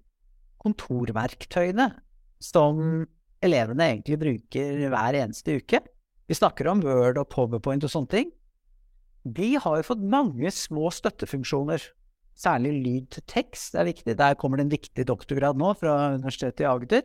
kontorverktøyene 0.62 1.88
som 2.42 3.06
elevene 3.44 3.86
egentlig 3.94 4.20
bruker 4.20 4.84
hver 4.92 5.16
eneste 5.22 5.56
uke 5.60 5.80
Vi 6.28 6.36
snakker 6.36 6.68
om 6.70 6.82
Word 6.84 7.18
og 7.18 7.30
Powerpoint 7.32 7.82
og 7.82 7.90
sånne 7.90 8.12
ting. 8.12 8.28
De 9.26 9.56
har 9.58 9.80
jo 9.80 9.86
fått 9.88 10.04
mange 10.06 10.52
små 10.54 10.92
støttefunksjoner 10.94 11.82
særlig 12.38 12.72
lyd 12.84 13.08
til 13.16 13.24
tekst 13.28 13.74
er 13.74 13.88
viktig. 13.88 14.14
Der 14.14 14.36
kommer 14.38 14.60
det 14.60 14.68
en 14.68 14.76
viktig 14.76 15.06
doktorgrad 15.08 15.58
nå 15.58 15.72
fra 15.80 16.14
Universitetet 16.14 16.62
i 16.64 16.68
Agder. 16.70 17.02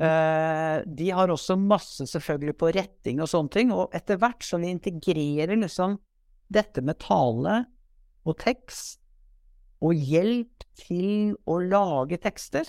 Eh, 0.00 0.76
de 0.86 1.10
har 1.12 1.30
også 1.30 1.58
masse 1.60 2.06
selvfølgelig 2.08 2.56
på 2.56 2.72
retting 2.74 3.20
og 3.20 3.28
sånne 3.30 3.52
ting, 3.52 3.74
og 3.74 3.92
etter 3.96 4.18
hvert 4.20 4.44
som 4.46 4.64
vi 4.64 4.72
integrerer 4.72 5.58
liksom 5.58 5.98
dette 6.52 6.82
med 6.84 6.98
tale 7.02 7.62
og 8.26 8.36
tekst, 8.42 8.98
og 9.80 9.96
hjelp 9.96 10.66
til 10.76 11.32
å 11.48 11.56
lage 11.62 12.18
tekster 12.20 12.68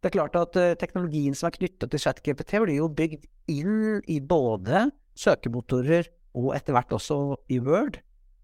Det 0.00 0.08
er 0.08 0.14
klart 0.14 0.36
at 0.36 0.56
eh, 0.60 0.76
teknologien 0.80 1.36
som 1.36 1.48
er 1.48 1.56
knytta 1.58 1.88
til 1.88 2.00
ChatGPT, 2.00 2.58
blir 2.60 2.76
jo 2.76 2.90
bygd 2.92 3.24
inn 3.52 4.02
i 4.08 4.18
både 4.20 4.86
søkemotorer 5.16 6.10
og 6.36 6.50
etter 6.56 6.76
hvert 6.76 6.92
også 6.92 7.38
i 7.48 7.56
Word. 7.64 7.96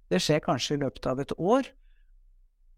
Det 0.09 0.23
skjer 0.25 0.41
kanskje 0.45 0.79
i 0.79 0.81
løpet 0.81 1.09
av 1.11 1.21
et 1.21 1.35
år. 1.37 1.69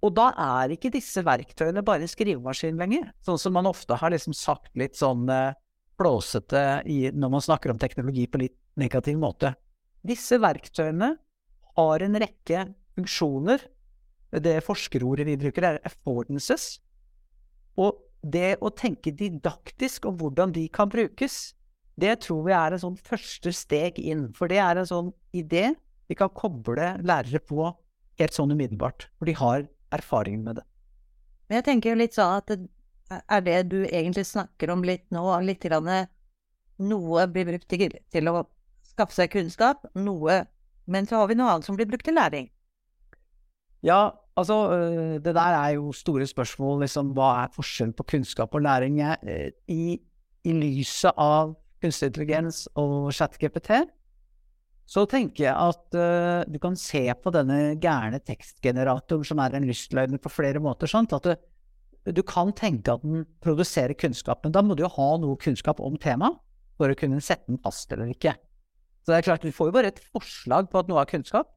Og 0.02 0.14
da 0.16 0.32
er 0.58 0.74
ikke 0.74 0.90
disse 0.90 1.22
verktøyene 1.22 1.84
bare 1.86 2.10
skrivemaskin 2.10 2.80
lenger, 2.80 3.12
sånn 3.22 3.38
som 3.38 3.54
man 3.54 3.70
ofte 3.70 3.98
har 4.00 4.10
liksom 4.10 4.34
sagt 4.34 4.74
litt 4.78 4.98
sånn 4.98 5.28
eh, 5.30 5.54
flåsete 6.00 6.82
når 7.14 7.34
man 7.36 7.44
snakker 7.44 7.70
om 7.70 7.78
teknologi 7.78 8.26
på 8.26 8.42
litt 8.42 8.58
negativ 8.82 9.20
måte. 9.22 9.54
Disse 10.02 10.40
verktøyene 10.42 11.14
har 11.78 12.04
en 12.04 12.18
rekke 12.22 12.66
funksjoner. 12.96 13.66
Det 14.42 14.56
forskerordet 14.64 15.26
vi 15.28 15.38
bruker, 15.40 15.66
er 15.68 15.80
affordances. 15.86 16.80
Og 17.80 18.00
det 18.22 18.56
å 18.62 18.70
tenke 18.76 19.12
didaktisk 19.16 20.06
om 20.08 20.18
hvordan 20.20 20.54
de 20.54 20.66
kan 20.72 20.90
brukes, 20.92 21.54
det 22.00 22.22
tror 22.24 22.46
vi 22.46 22.54
er 22.56 22.74
en 22.74 22.82
sånn 22.82 22.98
første 23.00 23.52
steg 23.54 23.98
inn. 24.00 24.30
For 24.36 24.48
det 24.48 24.60
er 24.62 24.80
en 24.80 24.88
sånn 24.88 25.10
idé 25.36 25.72
vi 26.08 26.16
kan 26.18 26.32
koble 26.34 26.94
lærere 27.02 27.40
på 27.44 27.66
helt 28.20 28.36
sånn 28.36 28.52
umiddelbart. 28.54 29.08
For 29.18 29.28
de 29.28 29.36
har 29.36 29.66
erfaring 29.92 30.42
med 30.44 30.60
det. 30.60 30.66
Men 31.48 31.60
jeg 31.60 31.68
tenker 31.68 31.92
jo 31.92 32.00
litt 32.00 32.16
sånn 32.16 32.38
at 32.40 32.54
er 33.20 33.44
det 33.44 33.58
du 33.68 33.82
egentlig 33.84 34.24
snakker 34.24 34.72
om 34.72 34.84
litt 34.86 35.04
nå, 35.12 35.24
litt 35.44 35.64
grann 35.64 35.90
noe 36.82 37.26
blir 37.28 37.50
brukt 37.50 37.68
til, 37.68 37.92
til 38.12 38.30
å 38.30 38.46
skaffe 38.92 39.16
seg 39.16 39.32
kunnskap, 39.34 39.84
noe 39.94 40.42
Men 40.86 41.06
så 41.06 41.20
har 41.20 41.30
vi 41.30 41.38
noe 41.38 41.52
annet 41.52 41.68
som 41.68 41.78
blir 41.78 41.88
brukt 41.90 42.04
til 42.08 42.16
læring. 42.18 42.50
Ja, 43.82 44.10
altså 44.38 44.56
øh, 44.72 45.16
det 45.22 45.34
der 45.34 45.56
er 45.58 45.74
jo 45.76 45.92
store 45.92 46.26
spørsmål, 46.26 46.84
liksom 46.84 47.12
hva 47.16 47.32
er 47.42 47.54
forskjellen 47.54 47.94
på 47.98 48.06
kunnskap 48.14 48.54
og 48.54 48.62
læring? 48.62 49.00
Øh, 49.00 49.50
I, 49.68 49.98
I 50.44 50.52
lyset 50.52 51.12
av 51.16 51.56
kunstig 51.82 52.12
intelligens 52.12 52.68
og 52.78 53.12
ChatGPT 53.14 53.82
så 54.92 55.04
tenker 55.08 55.46
jeg 55.46 55.54
at 55.54 55.96
uh, 55.96 56.52
du 56.52 56.58
kan 56.60 56.76
se 56.76 57.04
på 57.22 57.32
denne 57.32 57.76
gærne 57.80 58.18
tekstgeneratoren 58.20 59.24
som 59.24 59.40
er 59.40 59.54
en 59.56 59.66
lystløgner 59.68 60.20
på 60.20 60.32
flere 60.32 60.60
måter. 60.60 60.90
Sant? 60.90 61.14
At 61.16 61.24
du, 61.24 62.12
du 62.12 62.22
kan 62.26 62.52
tenke 62.58 62.92
at 62.92 63.04
den 63.04 63.24
produserer 63.44 63.94
kunnskap, 63.98 64.42
men 64.44 64.52
da 64.52 64.62
må 64.62 64.76
du 64.76 64.84
jo 64.84 64.92
ha 64.92 65.08
noe 65.22 65.38
kunnskap 65.40 65.80
om 65.80 65.96
temaet 66.02 66.36
for 66.76 66.92
å 66.92 66.98
kunne 66.98 67.22
sette 67.24 67.48
den 67.48 67.60
fast 67.62 67.94
eller 67.94 68.10
ikke. 68.12 68.34
Så 69.02 69.12
det 69.12 69.18
er 69.18 69.26
klart, 69.26 69.42
du 69.42 69.54
får 69.54 69.70
jo 69.70 69.74
bare 69.74 69.90
et 69.90 70.02
forslag 70.12 70.68
på 70.70 70.78
at 70.78 70.90
noe 70.90 71.02
er 71.02 71.10
kunnskap, 71.10 71.50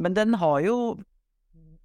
men 0.00 0.16
den 0.16 0.36
har 0.40 0.60
jo 0.64 0.76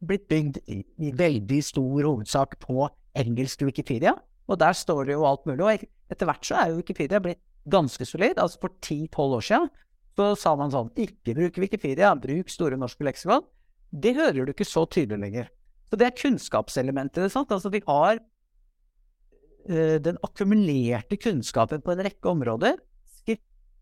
blitt 0.06 0.28
bygd 0.30 0.60
i, 0.72 0.82
i 1.02 1.12
veldig 1.16 1.62
stor 1.64 2.04
hovedsak 2.04 2.58
på 2.64 2.88
engelsk 3.18 3.64
Wikipedia, 3.64 4.16
og 4.46 4.60
der 4.62 4.76
står 4.76 5.08
det 5.08 5.16
jo 5.16 5.26
alt 5.28 5.48
mulig. 5.48 5.64
Og 5.64 6.14
etter 6.14 6.30
hvert 6.30 6.46
så 6.46 6.60
er 6.60 6.72
jo 6.72 6.80
Wikipedia 6.82 7.22
blitt 7.24 7.42
ganske 7.72 8.06
solid. 8.06 8.38
Altså 8.38 8.62
for 8.62 8.76
10-12 8.84 9.38
år 9.40 9.46
siden 9.48 9.70
så 10.16 10.30
sa 10.40 10.54
man 10.56 10.72
sånn 10.72 10.92
ikke 11.02 11.34
bruk 11.36 11.58
Wikipedia, 11.60 12.14
bruk 12.16 12.52
Store 12.52 12.78
norske 12.80 13.04
leksikon. 13.04 13.44
Det 13.92 14.14
hører 14.16 14.46
du 14.46 14.54
ikke 14.54 14.68
så 14.68 14.86
tydelig 14.88 15.20
lenger. 15.24 15.50
Så 15.90 16.00
det 16.00 16.08
er 16.08 16.18
kunnskapselementet. 16.20 17.32
Sant? 17.34 17.52
Altså 17.52 17.72
vi 17.74 17.82
har 17.88 18.20
uh, 18.20 19.98
den 20.06 20.20
akkumulerte 20.24 21.20
kunnskapen 21.20 21.84
på 21.84 21.96
en 21.96 22.06
rekke 22.08 22.32
områder 22.32 22.80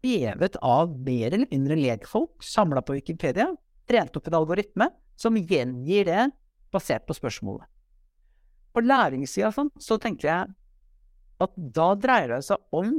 skrevet 0.04 0.56
av 0.60 0.92
mer 1.00 1.32
eller 1.32 1.48
mindre 1.52 1.78
lekfolk 1.80 2.44
samla 2.44 2.82
på 2.84 2.98
Wikipedia, 2.98 3.48
trent 3.88 4.16
opp 4.18 4.28
en 4.28 4.36
algoritme 4.42 4.90
som 5.16 5.38
gjengir 5.38 6.06
det 6.10 6.26
basert 6.74 7.06
på 7.08 7.16
spørsmålet. 7.16 7.66
På 8.74 8.82
læringssida 8.84 9.52
sånn, 9.54 9.72
så 9.80 9.98
tenker 10.02 10.28
jeg 10.28 10.52
at 11.44 11.56
da 11.56 11.94
dreier 11.96 12.36
det 12.36 12.44
seg 12.48 12.60
om 12.76 12.98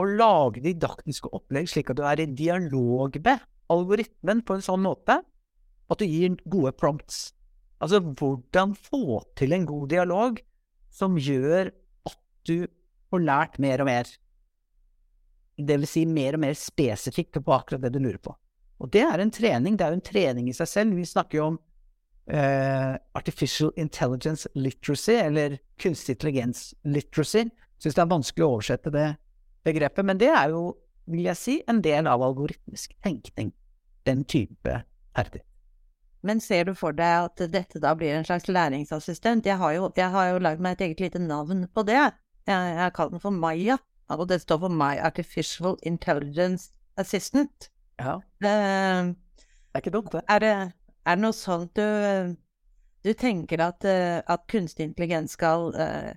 å 0.00 0.06
lage 0.08 0.62
didaktiske 0.64 1.28
opplegg 1.36 1.68
slik 1.70 1.92
at 1.92 1.98
du 1.98 2.04
er 2.06 2.22
i 2.22 2.30
dialog 2.32 3.18
med 3.20 3.44
algoritmen 3.70 4.42
på 4.46 4.56
en 4.56 4.64
sånn 4.64 4.84
måte 4.86 5.20
at 5.20 6.00
du 6.00 6.06
gir 6.06 6.38
gode 6.48 6.72
prompts. 6.80 7.34
Altså 7.82 8.00
hvordan 8.00 8.72
få 8.78 9.20
til 9.36 9.52
en 9.52 9.68
god 9.68 9.88
dialog 9.92 10.40
som 10.94 11.18
gjør 11.20 11.74
at 12.08 12.20
du 12.48 12.70
får 13.10 13.26
lært 13.26 13.58
mer 13.60 13.82
og 13.84 13.90
mer. 13.90 14.08
Det 15.56 15.76
vil 15.78 15.88
si 15.88 16.04
mer 16.06 16.36
og 16.36 16.42
mer 16.42 16.56
spesifikt 16.58 17.38
på 17.38 17.54
akkurat 17.54 17.82
det 17.84 17.92
du 17.94 18.00
lurer 18.02 18.20
på. 18.22 18.34
Og 18.82 18.90
det 18.90 19.04
er 19.06 19.22
en 19.22 19.30
trening. 19.30 19.76
Det 19.78 19.86
er 19.86 19.94
jo 19.94 20.00
en 20.00 20.08
trening 20.08 20.48
i 20.50 20.56
seg 20.56 20.70
selv. 20.70 20.96
Vi 20.98 21.06
snakker 21.06 21.38
jo 21.38 21.46
om 21.52 21.58
eh, 22.26 22.94
artificial 23.14 23.70
intelligence 23.76 24.48
literacy, 24.54 25.14
eller 25.14 25.58
kunstig 25.80 26.16
intelligens 26.16 26.72
literacy. 26.82 27.46
Syns 27.78 27.94
det 27.96 28.02
er 28.02 28.10
vanskelig 28.10 28.46
å 28.46 28.52
oversette 28.56 28.92
det 28.94 29.08
begrepet, 29.64 30.04
men 30.04 30.20
det 30.20 30.30
er 30.32 30.52
jo, 30.52 30.74
vil 31.10 31.28
jeg 31.30 31.40
si, 31.40 31.56
en 31.70 31.80
del 31.84 32.08
av 32.10 32.22
algoritmisk 32.24 32.96
tenkning. 33.04 33.52
Den 34.04 34.24
type 34.28 34.82
ferdighet. 35.16 35.48
Men 36.24 36.40
ser 36.40 36.64
du 36.64 36.72
for 36.76 36.96
deg 36.96 37.26
at 37.26 37.40
dette 37.52 37.80
da 37.84 37.90
blir 37.96 38.14
en 38.16 38.24
slags 38.24 38.48
læringsassistent? 38.48 39.44
Jeg 39.44 39.60
har 39.60 39.74
jo, 39.76 39.90
jeg 39.96 40.08
jo 40.08 40.38
lagd 40.40 40.62
meg 40.64 40.78
et 40.78 40.86
eget 40.86 41.02
lite 41.04 41.20
navn 41.20 41.66
på 41.68 41.84
det. 41.84 42.00
Jeg 42.48 42.76
har 42.78 42.94
kalt 42.96 43.12
den 43.12 43.20
for 43.20 43.32
Maya, 43.32 43.76
og 44.08 44.28
det 44.28 44.40
står 44.42 44.58
for 44.64 44.68
My 44.68 44.96
Artificial 45.00 45.76
Intelligence 45.82 46.70
Assistant. 46.96 47.70
Ja. 47.98 48.20
Eh, 48.44 49.14
Det 49.74 49.74
er 49.74 49.80
ikke 49.82 49.90
dumt, 49.90 50.12
det. 50.12 50.20
er, 50.28 50.38
det, 50.38 50.72
er 51.06 51.14
det 51.14 51.22
noe 51.22 51.32
sånt 51.34 51.76
du, 51.76 51.82
du 53.04 53.12
tenker 53.18 53.60
at, 53.64 53.84
eh, 53.84 54.22
at 54.26 54.46
kunstig 54.50 54.84
intelligens 54.86 55.32
skal 55.34 55.74
uh, 55.74 56.12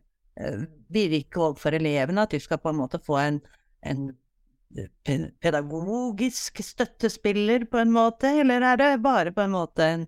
virke 0.93 1.39
overfor 1.41 1.71
elevene? 1.73 2.21
At 2.21 2.31
de 2.31 2.39
skal 2.39 2.57
på 2.61 2.69
en 2.69 2.75
måte 2.77 2.99
få 3.01 3.17
en, 3.17 3.41
en 3.81 4.13
pedagogisk 5.41 6.61
støttespiller, 6.61 7.65
på 7.65 7.77
en 7.81 7.91
måte? 7.91 8.27
Eller 8.41 8.61
er 8.61 8.77
det 8.77 9.01
bare 9.01 9.31
på 9.33 9.41
en 9.41 9.51
måte 9.55 9.83
en, 9.83 10.07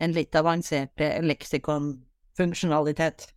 en 0.00 0.12
litt 0.12 0.34
avansert 0.36 1.00
leksikonfunksjonalitet? 1.24 3.32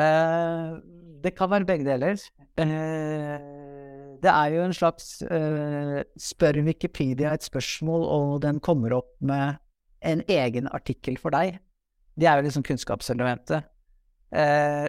Eh, 0.00 0.76
det 1.24 1.34
kan 1.36 1.50
være 1.52 1.68
begge 1.68 1.86
deler. 1.88 2.20
Eh, 2.60 3.48
det 4.20 4.30
er 4.32 4.52
jo 4.54 4.62
en 4.64 4.76
slags 4.76 5.22
eh, 5.22 6.02
Spør 6.20 6.60
Wikipedia 6.66 7.34
et 7.34 7.44
spørsmål, 7.44 8.04
og 8.04 8.42
den 8.44 8.60
kommer 8.60 8.96
opp 8.98 9.12
med 9.20 9.60
en 10.00 10.22
egen 10.28 10.68
artikkel 10.72 11.18
for 11.20 11.34
deg. 11.34 11.58
Det 12.20 12.28
er 12.28 12.40
jo 12.40 12.46
liksom 12.46 12.64
kunnskapselementet. 12.66 13.68
Eh, 14.32 14.88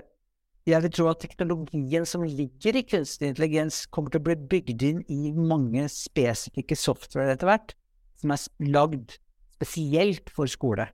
jeg 0.67 0.83
vil 0.83 0.93
tro 0.93 1.07
at 1.09 1.21
teknologien 1.23 2.05
som 2.05 2.23
ligger 2.23 2.77
i 2.77 2.85
kunstig 2.85 3.31
intelligens, 3.31 3.85
kommer 3.89 4.13
til 4.13 4.21
å 4.21 4.27
bli 4.29 4.35
bygd 4.51 4.83
inn 4.85 4.99
i 5.09 5.31
mange 5.33 5.87
spesifikke 5.89 6.77
software 6.77 7.33
etter 7.33 7.49
hvert, 7.49 7.73
som 8.21 8.35
er 8.35 8.69
lagd 8.69 9.17
spesielt 9.57 10.29
for 10.29 10.49
skole. 10.51 10.85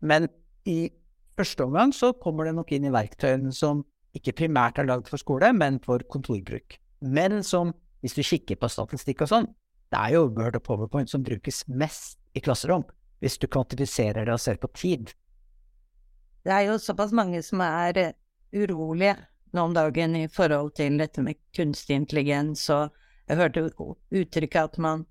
Men 0.00 0.28
i 0.68 0.90
første 1.38 1.64
omgang 1.64 1.94
så 1.94 2.12
kommer 2.18 2.48
det 2.48 2.56
nok 2.58 2.72
inn 2.74 2.88
i 2.88 2.92
verktøyene 2.94 3.52
som 3.54 3.84
ikke 4.16 4.34
primært 4.42 4.80
er 4.80 4.88
lagd 4.88 5.08
for 5.10 5.20
skole, 5.20 5.50
men 5.54 5.78
for 5.84 6.02
kontorbruk. 6.10 6.78
Men 7.00 7.42
som, 7.46 7.72
hvis 8.02 8.16
du 8.18 8.24
kikker 8.26 8.58
på 8.58 8.70
statistikk 8.72 9.24
og 9.24 9.32
sånn, 9.32 9.48
det 9.88 9.98
er 10.00 10.16
jo 10.16 10.26
Word 10.34 10.58
og 10.58 10.64
PowerPoint 10.66 11.10
som 11.10 11.24
brukes 11.24 11.62
mest 11.68 12.18
i 12.36 12.42
klasserom, 12.44 12.84
hvis 13.22 13.38
du 13.40 13.48
kvantifiserer 13.50 14.28
det 14.28 14.34
og 14.34 14.42
ser 14.42 14.60
på 14.60 14.70
tid. 14.76 15.12
Det 16.44 16.54
er 16.54 16.68
jo 16.68 16.78
såpass 16.80 17.14
mange 17.16 17.40
som 17.44 17.62
er 17.64 17.98
eh, 18.00 18.16
urolige 18.56 19.16
nå 19.52 19.64
om 19.64 19.74
dagen 19.76 20.16
i 20.16 20.26
forhold 20.28 20.74
til 20.76 20.98
dette 21.00 21.22
med 21.24 21.38
kunstig 21.56 21.96
intelligens, 21.96 22.66
og 22.72 22.92
jeg 23.28 23.40
hørte 23.40 23.64
uttrykket 23.68 24.60
at 24.60 24.78
man 24.80 25.06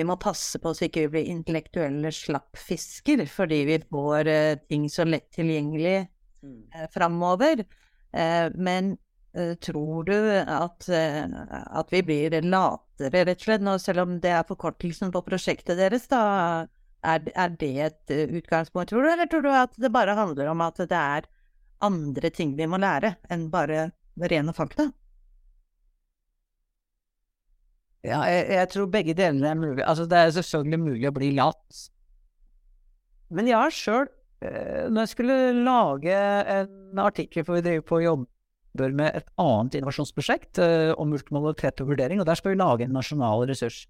vi 0.00 0.06
må 0.08 0.16
passe 0.20 0.58
på 0.62 0.72
så 0.74 0.86
ikke 0.86 1.04
vi 1.06 1.12
blir 1.14 1.30
intellektuelle 1.34 2.12
slappfisker, 2.14 3.22
fordi 3.28 3.60
vi 3.68 3.78
får 3.84 4.32
eh, 4.32 4.56
ting 4.70 4.88
så 4.92 5.04
lett 5.08 5.28
tilgjengelig 5.36 5.96
eh, 6.00 6.86
framover. 6.94 7.64
Eh, 8.16 8.48
men 8.56 8.94
eh, 9.36 9.54
tror 9.60 10.08
du 10.08 10.16
at, 10.40 10.88
at 10.88 11.92
vi 11.92 12.02
blir 12.06 12.38
latere, 12.42 13.26
rett 13.28 13.42
og 13.42 13.48
slett, 13.48 13.66
nå, 13.66 13.76
selv 13.82 14.06
om 14.06 14.18
det 14.24 14.32
er 14.38 14.48
forkortelsen 14.48 15.12
på 15.12 15.24
prosjektet 15.28 15.80
deres, 15.80 16.08
da? 16.10 16.22
Er, 17.00 17.24
er 17.32 17.52
det 17.56 17.74
et 17.80 18.10
utgangspunkt, 18.12 18.90
tror 18.90 19.06
du, 19.06 19.08
eller 19.08 19.28
tror 19.30 19.44
du 19.46 19.48
at 19.56 19.76
det 19.80 19.88
bare 19.92 20.12
handler 20.18 20.50
om 20.52 20.60
at 20.60 20.82
det 20.84 20.98
er 20.98 21.28
andre 21.80 22.28
ting 22.28 22.52
vi 22.58 22.66
må 22.68 22.76
lære 22.76 23.14
enn 23.32 23.46
bare 23.52 23.86
rene 24.20 24.52
fakta? 24.52 24.90
Ja, 28.06 28.22
jeg, 28.24 28.46
jeg 28.56 28.68
tror 28.72 28.88
begge 28.92 29.14
delene 29.16 29.50
er 29.50 29.58
mulig. 29.60 29.84
Altså, 29.84 30.06
det 30.08 30.18
er 30.18 30.32
selvfølgelig 30.32 30.80
mulig 30.80 31.08
å 31.10 31.14
bli 31.16 31.30
lat. 31.36 31.80
Men 33.30 33.48
jeg 33.50 33.60
har 33.60 33.74
sjøl, 33.74 34.08
eh, 34.42 34.86
når 34.88 35.04
jeg 35.04 35.12
skulle 35.12 35.38
lage 35.66 36.20
en 36.56 37.02
artikkel, 37.02 37.44
for 37.44 37.58
vi 37.58 37.64
driver 37.66 37.86
på 37.86 37.98
og 38.00 38.06
jobber 38.06 38.96
med 38.96 39.20
et 39.20 39.28
annet 39.42 39.76
innovasjonsprosjekt 39.78 40.62
eh, 40.64 40.92
om 40.96 41.12
multimodalitet 41.12 41.84
og 41.84 41.92
vurdering, 41.92 42.22
og 42.22 42.28
der 42.28 42.40
skal 42.40 42.54
vi 42.54 42.62
lage 42.62 42.88
en 42.88 42.96
nasjonal 42.96 43.44
ressurs. 43.50 43.84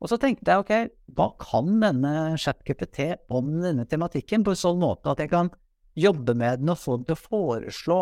Og 0.00 0.08
så 0.08 0.16
tenkte 0.16 0.48
jeg 0.48 0.64
ok, 0.64 0.94
hva 1.12 1.28
kan 1.42 1.74
denne 1.82 2.14
ChatGPT 2.40 3.12
om 3.28 3.52
denne 3.60 3.84
tematikken 3.84 4.46
på 4.46 4.54
en 4.54 4.62
sånn 4.62 4.80
måte 4.80 5.12
at 5.12 5.20
jeg 5.20 5.32
kan 5.34 5.52
jobbe 5.98 6.32
med 6.38 6.62
den 6.62 6.72
og 6.72 6.80
få 6.80 6.96
den 6.96 7.10
til 7.10 7.18
å 7.18 7.24
foreslå 7.26 8.00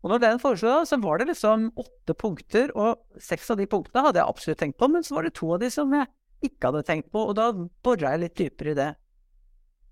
og 0.00 0.12
når 0.12 0.22
den 0.22 0.40
foreslo, 0.40 0.78
så 0.88 0.96
var 1.00 1.20
det 1.20 1.28
liksom 1.28 1.68
åtte 1.80 2.14
punkter, 2.16 2.72
og 2.72 3.20
seks 3.20 3.50
av 3.52 3.60
de 3.60 3.66
punktene 3.68 4.06
hadde 4.06 4.22
jeg 4.22 4.32
absolutt 4.32 4.60
tenkt 4.62 4.78
på, 4.80 4.88
men 4.88 5.04
så 5.04 5.18
var 5.18 5.26
det 5.26 5.34
to 5.36 5.50
av 5.52 5.60
de 5.60 5.68
som 5.72 5.92
jeg 5.92 6.08
ikke 6.48 6.70
hadde 6.70 6.86
tenkt 6.88 7.10
på, 7.12 7.26
og 7.28 7.36
da 7.36 7.50
bora 7.84 8.14
jeg 8.14 8.22
litt 8.22 8.38
dypere 8.38 8.72
i 8.72 8.78
det. 8.78 8.88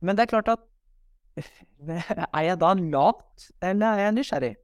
Men 0.00 0.16
det 0.16 0.24
er 0.24 0.32
klart 0.32 0.48
at 0.54 0.64
er 2.32 2.46
jeg 2.46 2.60
da 2.62 2.72
lat, 2.78 3.50
eller 3.60 3.86
er 3.90 4.06
jeg 4.06 4.16
nysgjerrig? 4.16 4.54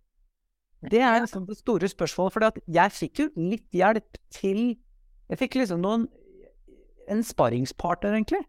Det 0.91 1.01
er 1.01 1.21
liksom 1.21 1.47
det 1.49 1.59
store 1.59 1.89
spørsmålet, 1.89 2.33
for 2.33 2.65
jeg 2.77 2.93
fikk 2.93 3.21
jo 3.23 3.29
litt 3.41 3.69
hjelp 3.73 4.19
til 4.35 4.75
Jeg 5.31 5.41
fikk 5.41 5.55
liksom 5.57 5.81
noen 5.81 6.03
En 7.09 7.23
sparringspartner, 7.25 8.13
egentlig. 8.17 8.43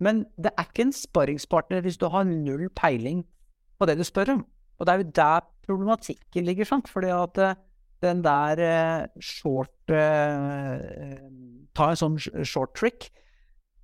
Men 0.00 0.24
det 0.36 0.50
er 0.52 0.66
ikke 0.66 0.84
en 0.84 0.92
sparringspartner 0.92 1.80
hvis 1.84 1.96
du 1.96 2.06
har 2.12 2.24
null 2.28 2.68
peiling 2.76 3.22
på 3.78 3.86
det 3.88 3.96
du 3.96 4.04
spør 4.04 4.32
om. 4.34 4.42
Og 4.78 4.86
det 4.86 4.92
er 4.92 5.00
jo 5.00 5.12
der 5.16 5.46
problematikken 5.66 6.46
ligger, 6.46 6.68
sant. 6.68 6.90
Fordi 6.90 7.10
at 7.14 7.40
eh, 7.42 7.58
den 8.04 8.22
der 8.24 8.62
eh, 8.62 9.22
short 9.22 9.92
eh, 9.92 11.18
Ta 11.74 11.90
en 11.90 11.98
sånn 11.98 12.18
short 12.46 12.76
trick. 12.78 13.08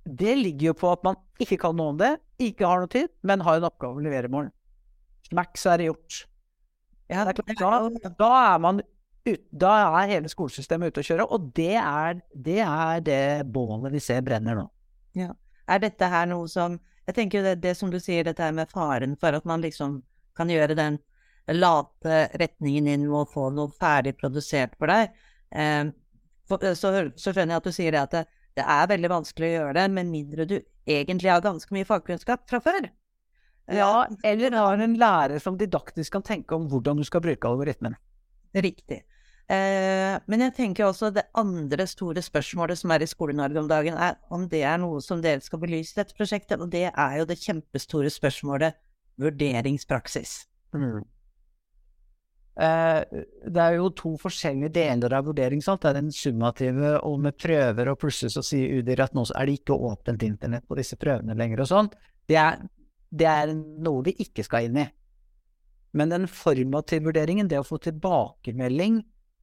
Det 0.07 0.33
ligger 0.39 0.69
jo 0.69 0.75
på 0.79 0.91
at 0.93 1.01
man 1.03 1.17
ikke 1.43 1.57
kan 1.59 1.75
noe 1.75 1.91
om 1.91 1.97
det, 1.99 2.13
ikke 2.41 2.65
har 2.65 2.79
noe 2.81 2.89
tid, 2.89 3.09
men 3.27 3.43
har 3.43 3.59
en 3.59 3.67
oppgave 3.67 3.99
å 3.99 4.05
levere 4.05 4.29
i 4.29 4.31
morgen. 4.31 4.53
Smack, 5.27 5.59
så 5.59 5.73
er 5.73 5.81
det 5.81 5.89
gjort. 5.89 6.21
Ja, 7.11 7.25
Det 7.27 7.43
er 7.43 7.57
klart, 7.59 7.99
da, 7.99 8.13
da 8.15 8.29
er 8.53 8.63
man 8.63 8.79
ut, 9.27 9.43
da 9.51 9.73
er 9.99 10.13
hele 10.15 10.31
skolesystemet 10.31 10.93
ute 10.93 11.03
å 11.03 11.07
kjøre, 11.09 11.27
og 11.27 11.51
det 11.57 11.75
er, 11.81 12.21
det 12.31 12.61
er 12.63 13.03
det 13.05 13.21
bålet 13.51 13.93
vi 13.93 14.01
ser 14.01 14.23
brenner 14.25 14.57
nå. 14.57 14.65
Er 15.67 15.83
dette 15.83 16.07
her 16.07 16.25
noe 16.31 16.47
som 16.51 16.79
Jeg 17.07 17.15
tenker 17.17 17.39
jo 17.39 17.43
det, 17.49 17.55
det 17.63 17.71
som 17.75 17.89
du 17.91 17.97
sier, 17.99 18.23
dette 18.23 18.43
her 18.45 18.53
med 18.55 18.69
faren 18.71 19.15
for 19.19 19.35
at 19.35 19.45
man 19.49 19.63
liksom 19.63 19.99
kan 20.37 20.51
gjøre 20.51 20.77
den 20.77 20.99
late 21.47 22.21
retningen 22.39 22.87
inn 22.87 23.07
med 23.09 23.23
å 23.23 23.29
få 23.29 23.49
noe 23.53 23.71
ferdig 23.79 24.13
produsert 24.19 24.75
for 24.79 24.91
deg. 24.91 25.11
Eh, 25.51 25.89
for, 26.47 26.63
så, 26.75 26.91
hø- 26.95 27.11
så 27.15 27.33
skjønner 27.33 27.55
jeg 27.57 27.61
at 27.63 27.69
du 27.69 27.75
sier 27.75 27.91
det 27.95 28.01
at 28.05 28.15
det, 28.15 28.23
det 28.59 28.65
er 28.67 28.89
veldig 28.91 29.09
vanskelig 29.13 29.47
å 29.49 29.53
gjøre 29.57 29.77
det, 29.79 29.85
med 29.95 30.09
mindre 30.11 30.45
du 30.49 30.57
egentlig 30.89 31.31
har 31.31 31.41
ganske 31.45 31.71
mye 31.75 31.87
fagkunnskap 31.87 32.47
fra 32.49 32.59
før. 32.63 32.89
Eh, 32.89 33.77
Ja, 33.77 34.07
eller 34.27 34.51
har 34.57 34.81
en 34.83 34.97
lærer 34.99 35.39
som 35.39 35.57
didaktisk 35.57 36.11
kan 36.17 36.23
tenke 36.27 36.55
om 36.57 36.67
hvordan 36.67 36.97
du 36.99 37.03
skal 37.07 37.21
bruke 37.23 37.47
algoritmen. 37.47 37.95
Riktig. 38.53 39.03
Eh, 39.51 40.15
men 40.31 40.39
jeg 40.45 40.53
tenker 40.55 40.85
også 40.87 41.09
det 41.13 41.25
andre 41.35 41.85
store 41.87 42.21
spørsmålet 42.23 42.79
som 42.79 42.91
er 42.91 43.03
i 43.03 43.07
Skole-Norge 43.07 43.59
om 43.59 43.67
dagen, 43.67 43.95
er 43.99 44.17
om 44.31 44.45
det 44.51 44.61
er 44.67 44.77
noe 44.79 44.99
som 45.03 45.21
dere 45.23 45.43
skal 45.43 45.59
belyse 45.59 45.93
i 45.95 45.99
dette 46.01 46.15
prosjektet, 46.15 46.59
og 46.59 46.69
det 46.71 46.85
er 46.91 47.17
jo 47.19 47.25
det 47.27 47.39
kjempestore 47.41 48.11
spørsmålet 48.11 48.77
vurderingspraksis. 49.19 50.45
Eh, 50.75 51.01
det 52.51 53.61
er 53.63 53.77
jo 53.77 53.87
to 53.95 54.11
forskjellige 54.19 54.73
deler 54.75 55.13
av 55.17 55.29
vurdering. 55.29 55.61
Sant? 55.63 55.81
Det 55.83 55.89
er 55.91 55.97
den 56.01 56.11
summative, 56.11 56.97
og 57.07 57.21
med 57.23 57.37
prøver, 57.39 57.93
og 57.93 57.99
plutselig 58.01 58.35
så 58.35 58.43
sier 58.45 58.81
UDIR 58.81 59.05
at 59.07 59.15
nå 59.17 59.23
er 59.29 59.47
det 59.47 59.57
ikke 59.61 59.77
åpent 59.89 60.25
internett 60.27 60.67
på 60.67 60.77
disse 60.77 60.99
prøvene 60.99 61.37
lenger 61.39 61.63
og 61.63 61.71
sånn. 61.71 61.91
Det 62.27 62.37
det 63.11 63.27
er 63.27 63.53
noe 63.53 64.03
vi 64.07 64.15
ikke 64.23 64.43
skal 64.47 64.69
inn 64.69 64.79
i. 64.79 64.87
Men 65.97 66.11
den 66.13 66.27
formative 66.31 67.09
vurderingen, 67.09 67.49
det 67.51 67.59
å 67.59 67.67
få 67.67 67.81
tilbakemelding, 67.83 69.01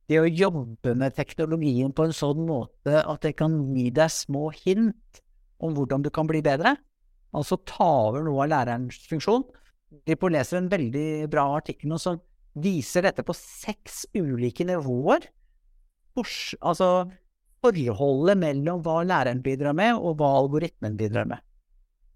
det 0.08 0.20
å 0.22 0.28
jobbe 0.28 0.94
med 0.96 1.16
teknologien 1.18 1.92
på 1.92 2.06
en 2.08 2.16
sånn 2.16 2.46
måte 2.48 3.02
at 3.02 3.26
det 3.26 3.34
kan 3.36 3.58
gi 3.74 3.90
deg 3.92 4.12
små 4.12 4.48
hint 4.56 5.20
om 5.60 5.74
hvordan 5.76 6.06
du 6.06 6.08
kan 6.14 6.28
bli 6.28 6.40
bedre, 6.44 6.78
altså 7.36 7.58
ta 7.68 7.88
over 8.06 8.24
noe 8.24 8.46
av 8.46 8.52
lærerens 8.54 9.02
funksjon. 9.10 9.44
Ripo 10.08 10.30
leser 10.32 10.62
en 10.62 10.72
veldig 10.72 11.28
bra 11.32 11.44
artikkel 11.58 11.92
nå 11.92 12.00
som 12.00 12.16
viser 12.62 13.06
dette 13.06 13.24
på 13.26 13.36
seks 13.36 14.04
ulike 14.16 14.66
nivåer. 14.68 15.28
Fors, 16.16 16.54
altså 16.60 17.08
forholdet 17.62 18.38
mellom 18.38 18.82
hva 18.84 19.02
læreren 19.06 19.42
bidrar 19.42 19.76
med, 19.76 19.98
og 19.98 20.18
hva 20.18 20.30
algoritmen 20.40 20.96
bidrar 20.98 21.28
med. 21.30 21.42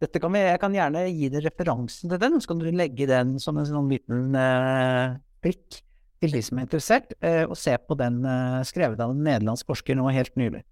Dette 0.03 0.19
kan 0.23 0.35
vi, 0.35 0.43
jeg 0.43 0.59
kan 0.63 0.75
gjerne 0.75 1.05
gi 1.11 1.31
deg 1.31 1.45
referansen 1.47 2.11
til 2.11 2.19
den, 2.19 2.41
så 2.43 2.51
kan 2.51 2.63
du 2.63 2.69
legge 2.75 3.07
den 3.07 3.37
som 3.43 3.59
en 3.59 3.69
sånn 3.69 3.91
liten 3.91 4.35
eh, 4.39 5.15
til 6.23 6.35
de 6.37 6.43
som 6.43 6.59
er 6.59 6.67
interessert, 6.67 7.15
eh, 7.23 7.43
og 7.47 7.57
se 7.59 7.75
på 7.79 7.97
den 7.99 8.23
eh, 8.27 8.61
skrevet 8.67 9.01
av 9.03 9.15
en 9.15 9.23
nederlandsk 9.27 9.67
forsker 9.71 9.99
nå 9.99 10.09
helt 10.15 10.35
nylig. 10.39 10.63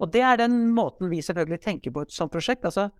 Og 0.00 0.12
det 0.12 0.22
er 0.24 0.40
den 0.40 0.58
måten 0.76 1.10
vi 1.12 1.22
selvfølgelig 1.24 1.62
tenker 1.64 1.92
på 1.92 2.04
et 2.04 2.12
sånt 2.12 2.32
prosjekt. 2.32 2.64
Altså, 2.68 2.90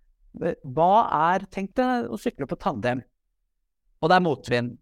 eh, 0.43 0.57
hva 0.65 1.07
er 1.35 1.47
Tenk 1.53 1.75
deg 1.77 2.09
å 2.09 2.21
sykle 2.21 2.49
på 2.49 2.59
tandem, 2.61 3.03
og 4.01 4.13
det 4.13 4.17
er 4.17 4.25
motvind. 4.25 4.77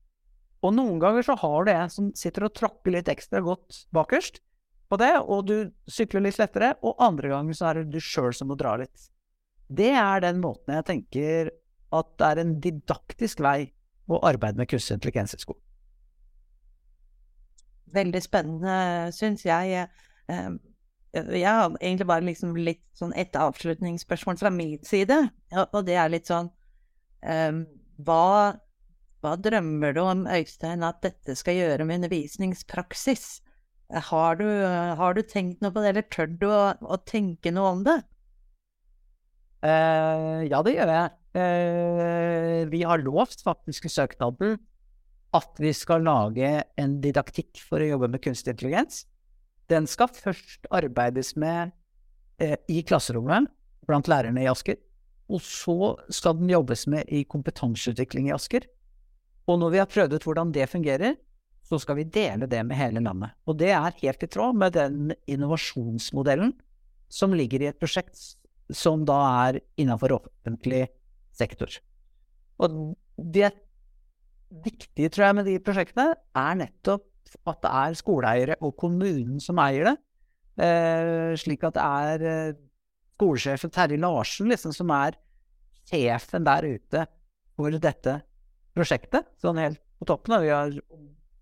Og 0.64 0.72
noen 0.72 1.00
ganger 1.02 1.26
så 1.26 1.36
har 1.36 1.66
du 1.66 1.72
en 1.74 1.92
som 1.92 2.10
sitter 2.16 2.46
og 2.46 2.54
tråkker 2.56 2.94
litt 2.94 3.10
ekstra 3.12 3.42
godt 3.44 3.84
bakerst 3.94 4.40
på 4.88 4.98
det, 5.00 5.12
og 5.20 5.46
du 5.48 5.56
sykler 5.90 6.24
litt 6.24 6.38
lettere, 6.40 6.74
og 6.84 7.00
andre 7.02 7.32
ganger 7.34 7.56
så 7.56 7.68
er 7.70 7.82
det 7.82 7.92
du 7.92 8.00
sjøl 8.04 8.32
som 8.36 8.48
må 8.48 8.56
dra 8.60 8.76
litt. 8.80 9.08
Det 9.68 9.92
er 9.96 10.24
den 10.24 10.40
måten 10.42 10.76
jeg 10.76 10.86
tenker 10.88 11.52
at 11.94 12.10
det 12.20 12.30
er 12.30 12.40
en 12.42 12.56
didaktisk 12.64 13.42
vei 13.44 13.72
å 14.10 14.20
arbeide 14.26 14.60
med 14.60 14.68
kunstig 14.68 14.98
intelligens 14.98 15.36
i 15.36 15.40
skolen. 15.40 15.60
Veldig 17.94 18.20
spennende, 18.24 18.76
syns 19.14 19.44
jeg. 19.46 19.84
Eh, 20.28 20.48
jeg 21.14 21.46
har 21.46 21.76
egentlig 21.78 22.08
bare 22.10 22.26
liksom 22.26 22.56
litt 22.58 22.82
sånn 22.98 23.14
et 23.16 23.36
avslutningsspørsmål 23.38 24.40
fra 24.40 24.50
min 24.50 24.80
side, 24.86 25.20
og 25.70 25.80
det 25.86 25.96
er 26.00 26.10
litt 26.10 26.26
sånn 26.30 26.48
um, 27.22 27.60
hva, 28.02 28.56
hva, 29.24 29.34
drømmer 29.40 29.96
du 29.96 30.02
om, 30.04 30.26
Øystein, 30.28 30.84
at 30.86 31.00
dette 31.04 31.36
skal 31.38 31.56
gjøre 31.56 31.86
med 31.88 32.02
undervisningspraksis? 32.02 33.40
Har 34.10 34.36
du, 34.40 34.46
har 34.98 35.16
du 35.16 35.22
tenkt 35.28 35.62
noe 35.62 35.72
på 35.72 35.82
det, 35.84 35.92
eller 35.92 36.06
tør 36.12 36.28
du 36.28 36.46
å, 36.48 36.62
å 36.80 36.98
tenke 37.08 37.52
noe 37.54 37.72
om 37.76 37.84
det? 37.86 37.98
Uh, 39.64 40.44
ja, 40.44 40.60
det 40.64 40.74
gjør 40.76 40.92
jeg. 40.92 41.12
Uh, 41.34 42.60
vi 42.70 42.84
har 42.84 43.02
lovt 43.02 43.40
faktisk 43.42 43.88
i 43.88 43.92
søknaden 43.92 44.58
at 45.34 45.58
vi 45.58 45.72
skal 45.74 46.04
lage 46.06 46.50
en 46.78 46.98
didaktikk 47.02 47.58
for 47.64 47.82
å 47.82 47.88
jobbe 47.94 48.10
med 48.12 48.22
kunstig 48.22 48.54
intelligens. 48.54 49.02
Den 49.72 49.88
skal 49.90 50.12
først 50.12 50.68
arbeides 50.74 51.32
med 51.40 51.72
uh, 52.44 52.58
i 52.68 52.84
klasserommet 52.86 53.48
blant 53.88 54.10
lærerne 54.10 54.44
i 54.44 54.50
Asker. 54.52 54.78
Og 55.32 55.40
så 55.40 55.94
skal 56.12 56.36
den 56.36 56.52
jobbes 56.52 56.84
med 56.90 57.08
i 57.08 57.24
kompetanseutvikling 57.24 58.28
i 58.28 58.36
Asker. 58.36 58.68
Og 59.50 59.60
når 59.60 59.72
vi 59.74 59.80
har 59.82 59.90
prøvd 59.90 60.16
ut 60.16 60.26
hvordan 60.26 60.52
det 60.54 60.70
fungerer, 60.72 61.16
så 61.64 61.78
skal 61.80 61.98
vi 61.98 62.08
dele 62.12 62.48
det 62.50 62.60
med 62.66 62.76
hele 62.76 63.00
landet. 63.04 63.34
Og 63.48 63.56
det 63.60 63.72
er 63.72 63.98
helt 64.02 64.24
i 64.24 64.28
tråd 64.28 64.56
med 64.60 64.76
den 64.76 65.14
innovasjonsmodellen 65.30 66.52
som 67.12 67.34
ligger 67.36 67.62
i 67.62 67.70
et 67.70 67.80
prosjekt 67.80 68.18
som 68.72 69.04
da 69.08 69.16
er 69.48 69.60
innenfor 69.80 70.16
offentlig 70.18 70.86
sektor. 71.36 71.72
Og 72.62 72.94
det 73.18 73.52
viktige, 74.64 75.10
tror 75.10 75.28
jeg, 75.28 75.36
med 75.40 75.48
de 75.48 75.58
prosjektene, 75.64 76.14
er 76.14 76.60
nettopp 76.60 77.08
at 77.50 77.60
det 77.64 77.72
er 77.72 77.96
skoleeiere 77.98 78.58
og 78.62 78.76
kommunen 78.78 79.40
som 79.42 79.58
eier 79.62 79.90
det. 79.90 79.94
Eh, 80.64 81.32
slik 81.40 81.64
at 81.66 81.74
det 81.74 81.84
er 81.84 82.26
eh, 82.30 82.60
skolesjefen 83.16 83.72
Terje 83.74 83.98
Larsen 83.98 84.52
liksom, 84.52 84.74
som 84.76 84.92
er 84.94 85.16
sjefen 85.88 86.46
der 86.46 86.68
ute 86.76 87.06
for 87.56 87.74
dette 87.82 88.20
prosjektet. 88.76 89.28
Sånn 89.42 89.60
helt 89.60 89.80
på 90.00 90.08
toppen. 90.10 90.36
Vi 90.42 90.52
har 90.52 90.74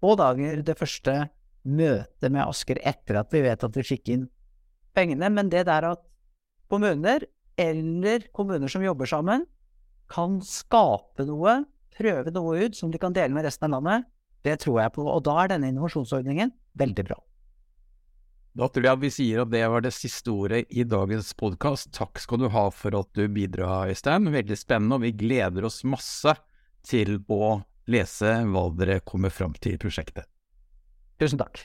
få 0.02 0.14
dager 0.18 0.62
det 0.66 0.76
første 0.78 1.16
møtet 1.62 2.32
med 2.32 2.44
Asker 2.44 2.80
etter 2.82 3.20
at 3.20 3.32
vi 3.34 3.44
vet 3.44 3.64
at 3.64 3.76
vi 3.78 3.86
fikk 3.86 4.12
inn 4.14 4.26
pengene. 4.96 5.30
Men 5.32 5.50
det 5.52 5.66
der 5.70 5.92
at 5.92 6.04
kommuner, 6.72 7.24
eller 7.60 8.28
kommuner 8.34 8.70
som 8.72 8.84
jobber 8.84 9.08
sammen, 9.08 9.46
kan 10.12 10.40
skape 10.44 11.24
noe, 11.28 11.62
prøve 11.96 12.32
noe 12.34 12.66
ut 12.66 12.76
som 12.76 12.92
de 12.92 13.00
kan 13.00 13.14
dele 13.16 13.32
med 13.34 13.46
resten 13.46 13.68
av 13.68 13.78
landet, 13.78 14.08
det 14.42 14.58
tror 14.64 14.82
jeg 14.82 14.94
på. 14.96 15.04
Og 15.06 15.22
da 15.24 15.36
er 15.44 15.52
denne 15.54 15.70
innovasjonsordningen 15.72 16.52
veldig 16.78 17.04
bra. 17.06 17.18
Da 18.52 18.66
tror 18.68 18.84
jeg 18.84 19.00
vi 19.00 19.10
sier 19.14 19.44
at 19.46 19.52
det 19.52 19.62
var 19.72 19.84
det 19.84 19.94
siste 19.96 20.28
ordet 20.28 20.66
i 20.68 20.84
dagens 20.84 21.30
podkast. 21.38 21.88
Takk 21.96 22.20
skal 22.20 22.42
du 22.42 22.50
ha 22.52 22.66
for 22.74 22.92
at 22.98 23.08
du 23.16 23.24
bidrar, 23.32 23.88
Øystein. 23.88 24.28
Veldig 24.34 24.58
spennende, 24.60 24.98
og 24.98 25.06
vi 25.06 25.14
gleder 25.16 25.64
oss 25.64 25.80
masse 25.88 26.34
til 26.86 27.20
å 27.30 27.54
lese 27.90 28.34
hva 28.46 28.66
dere 28.78 29.00
kommer 29.06 29.32
fram 29.34 29.54
til 29.58 29.76
i 29.76 29.80
prosjektet. 29.80 30.26
Tusen 31.20 31.40
takk. 31.40 31.64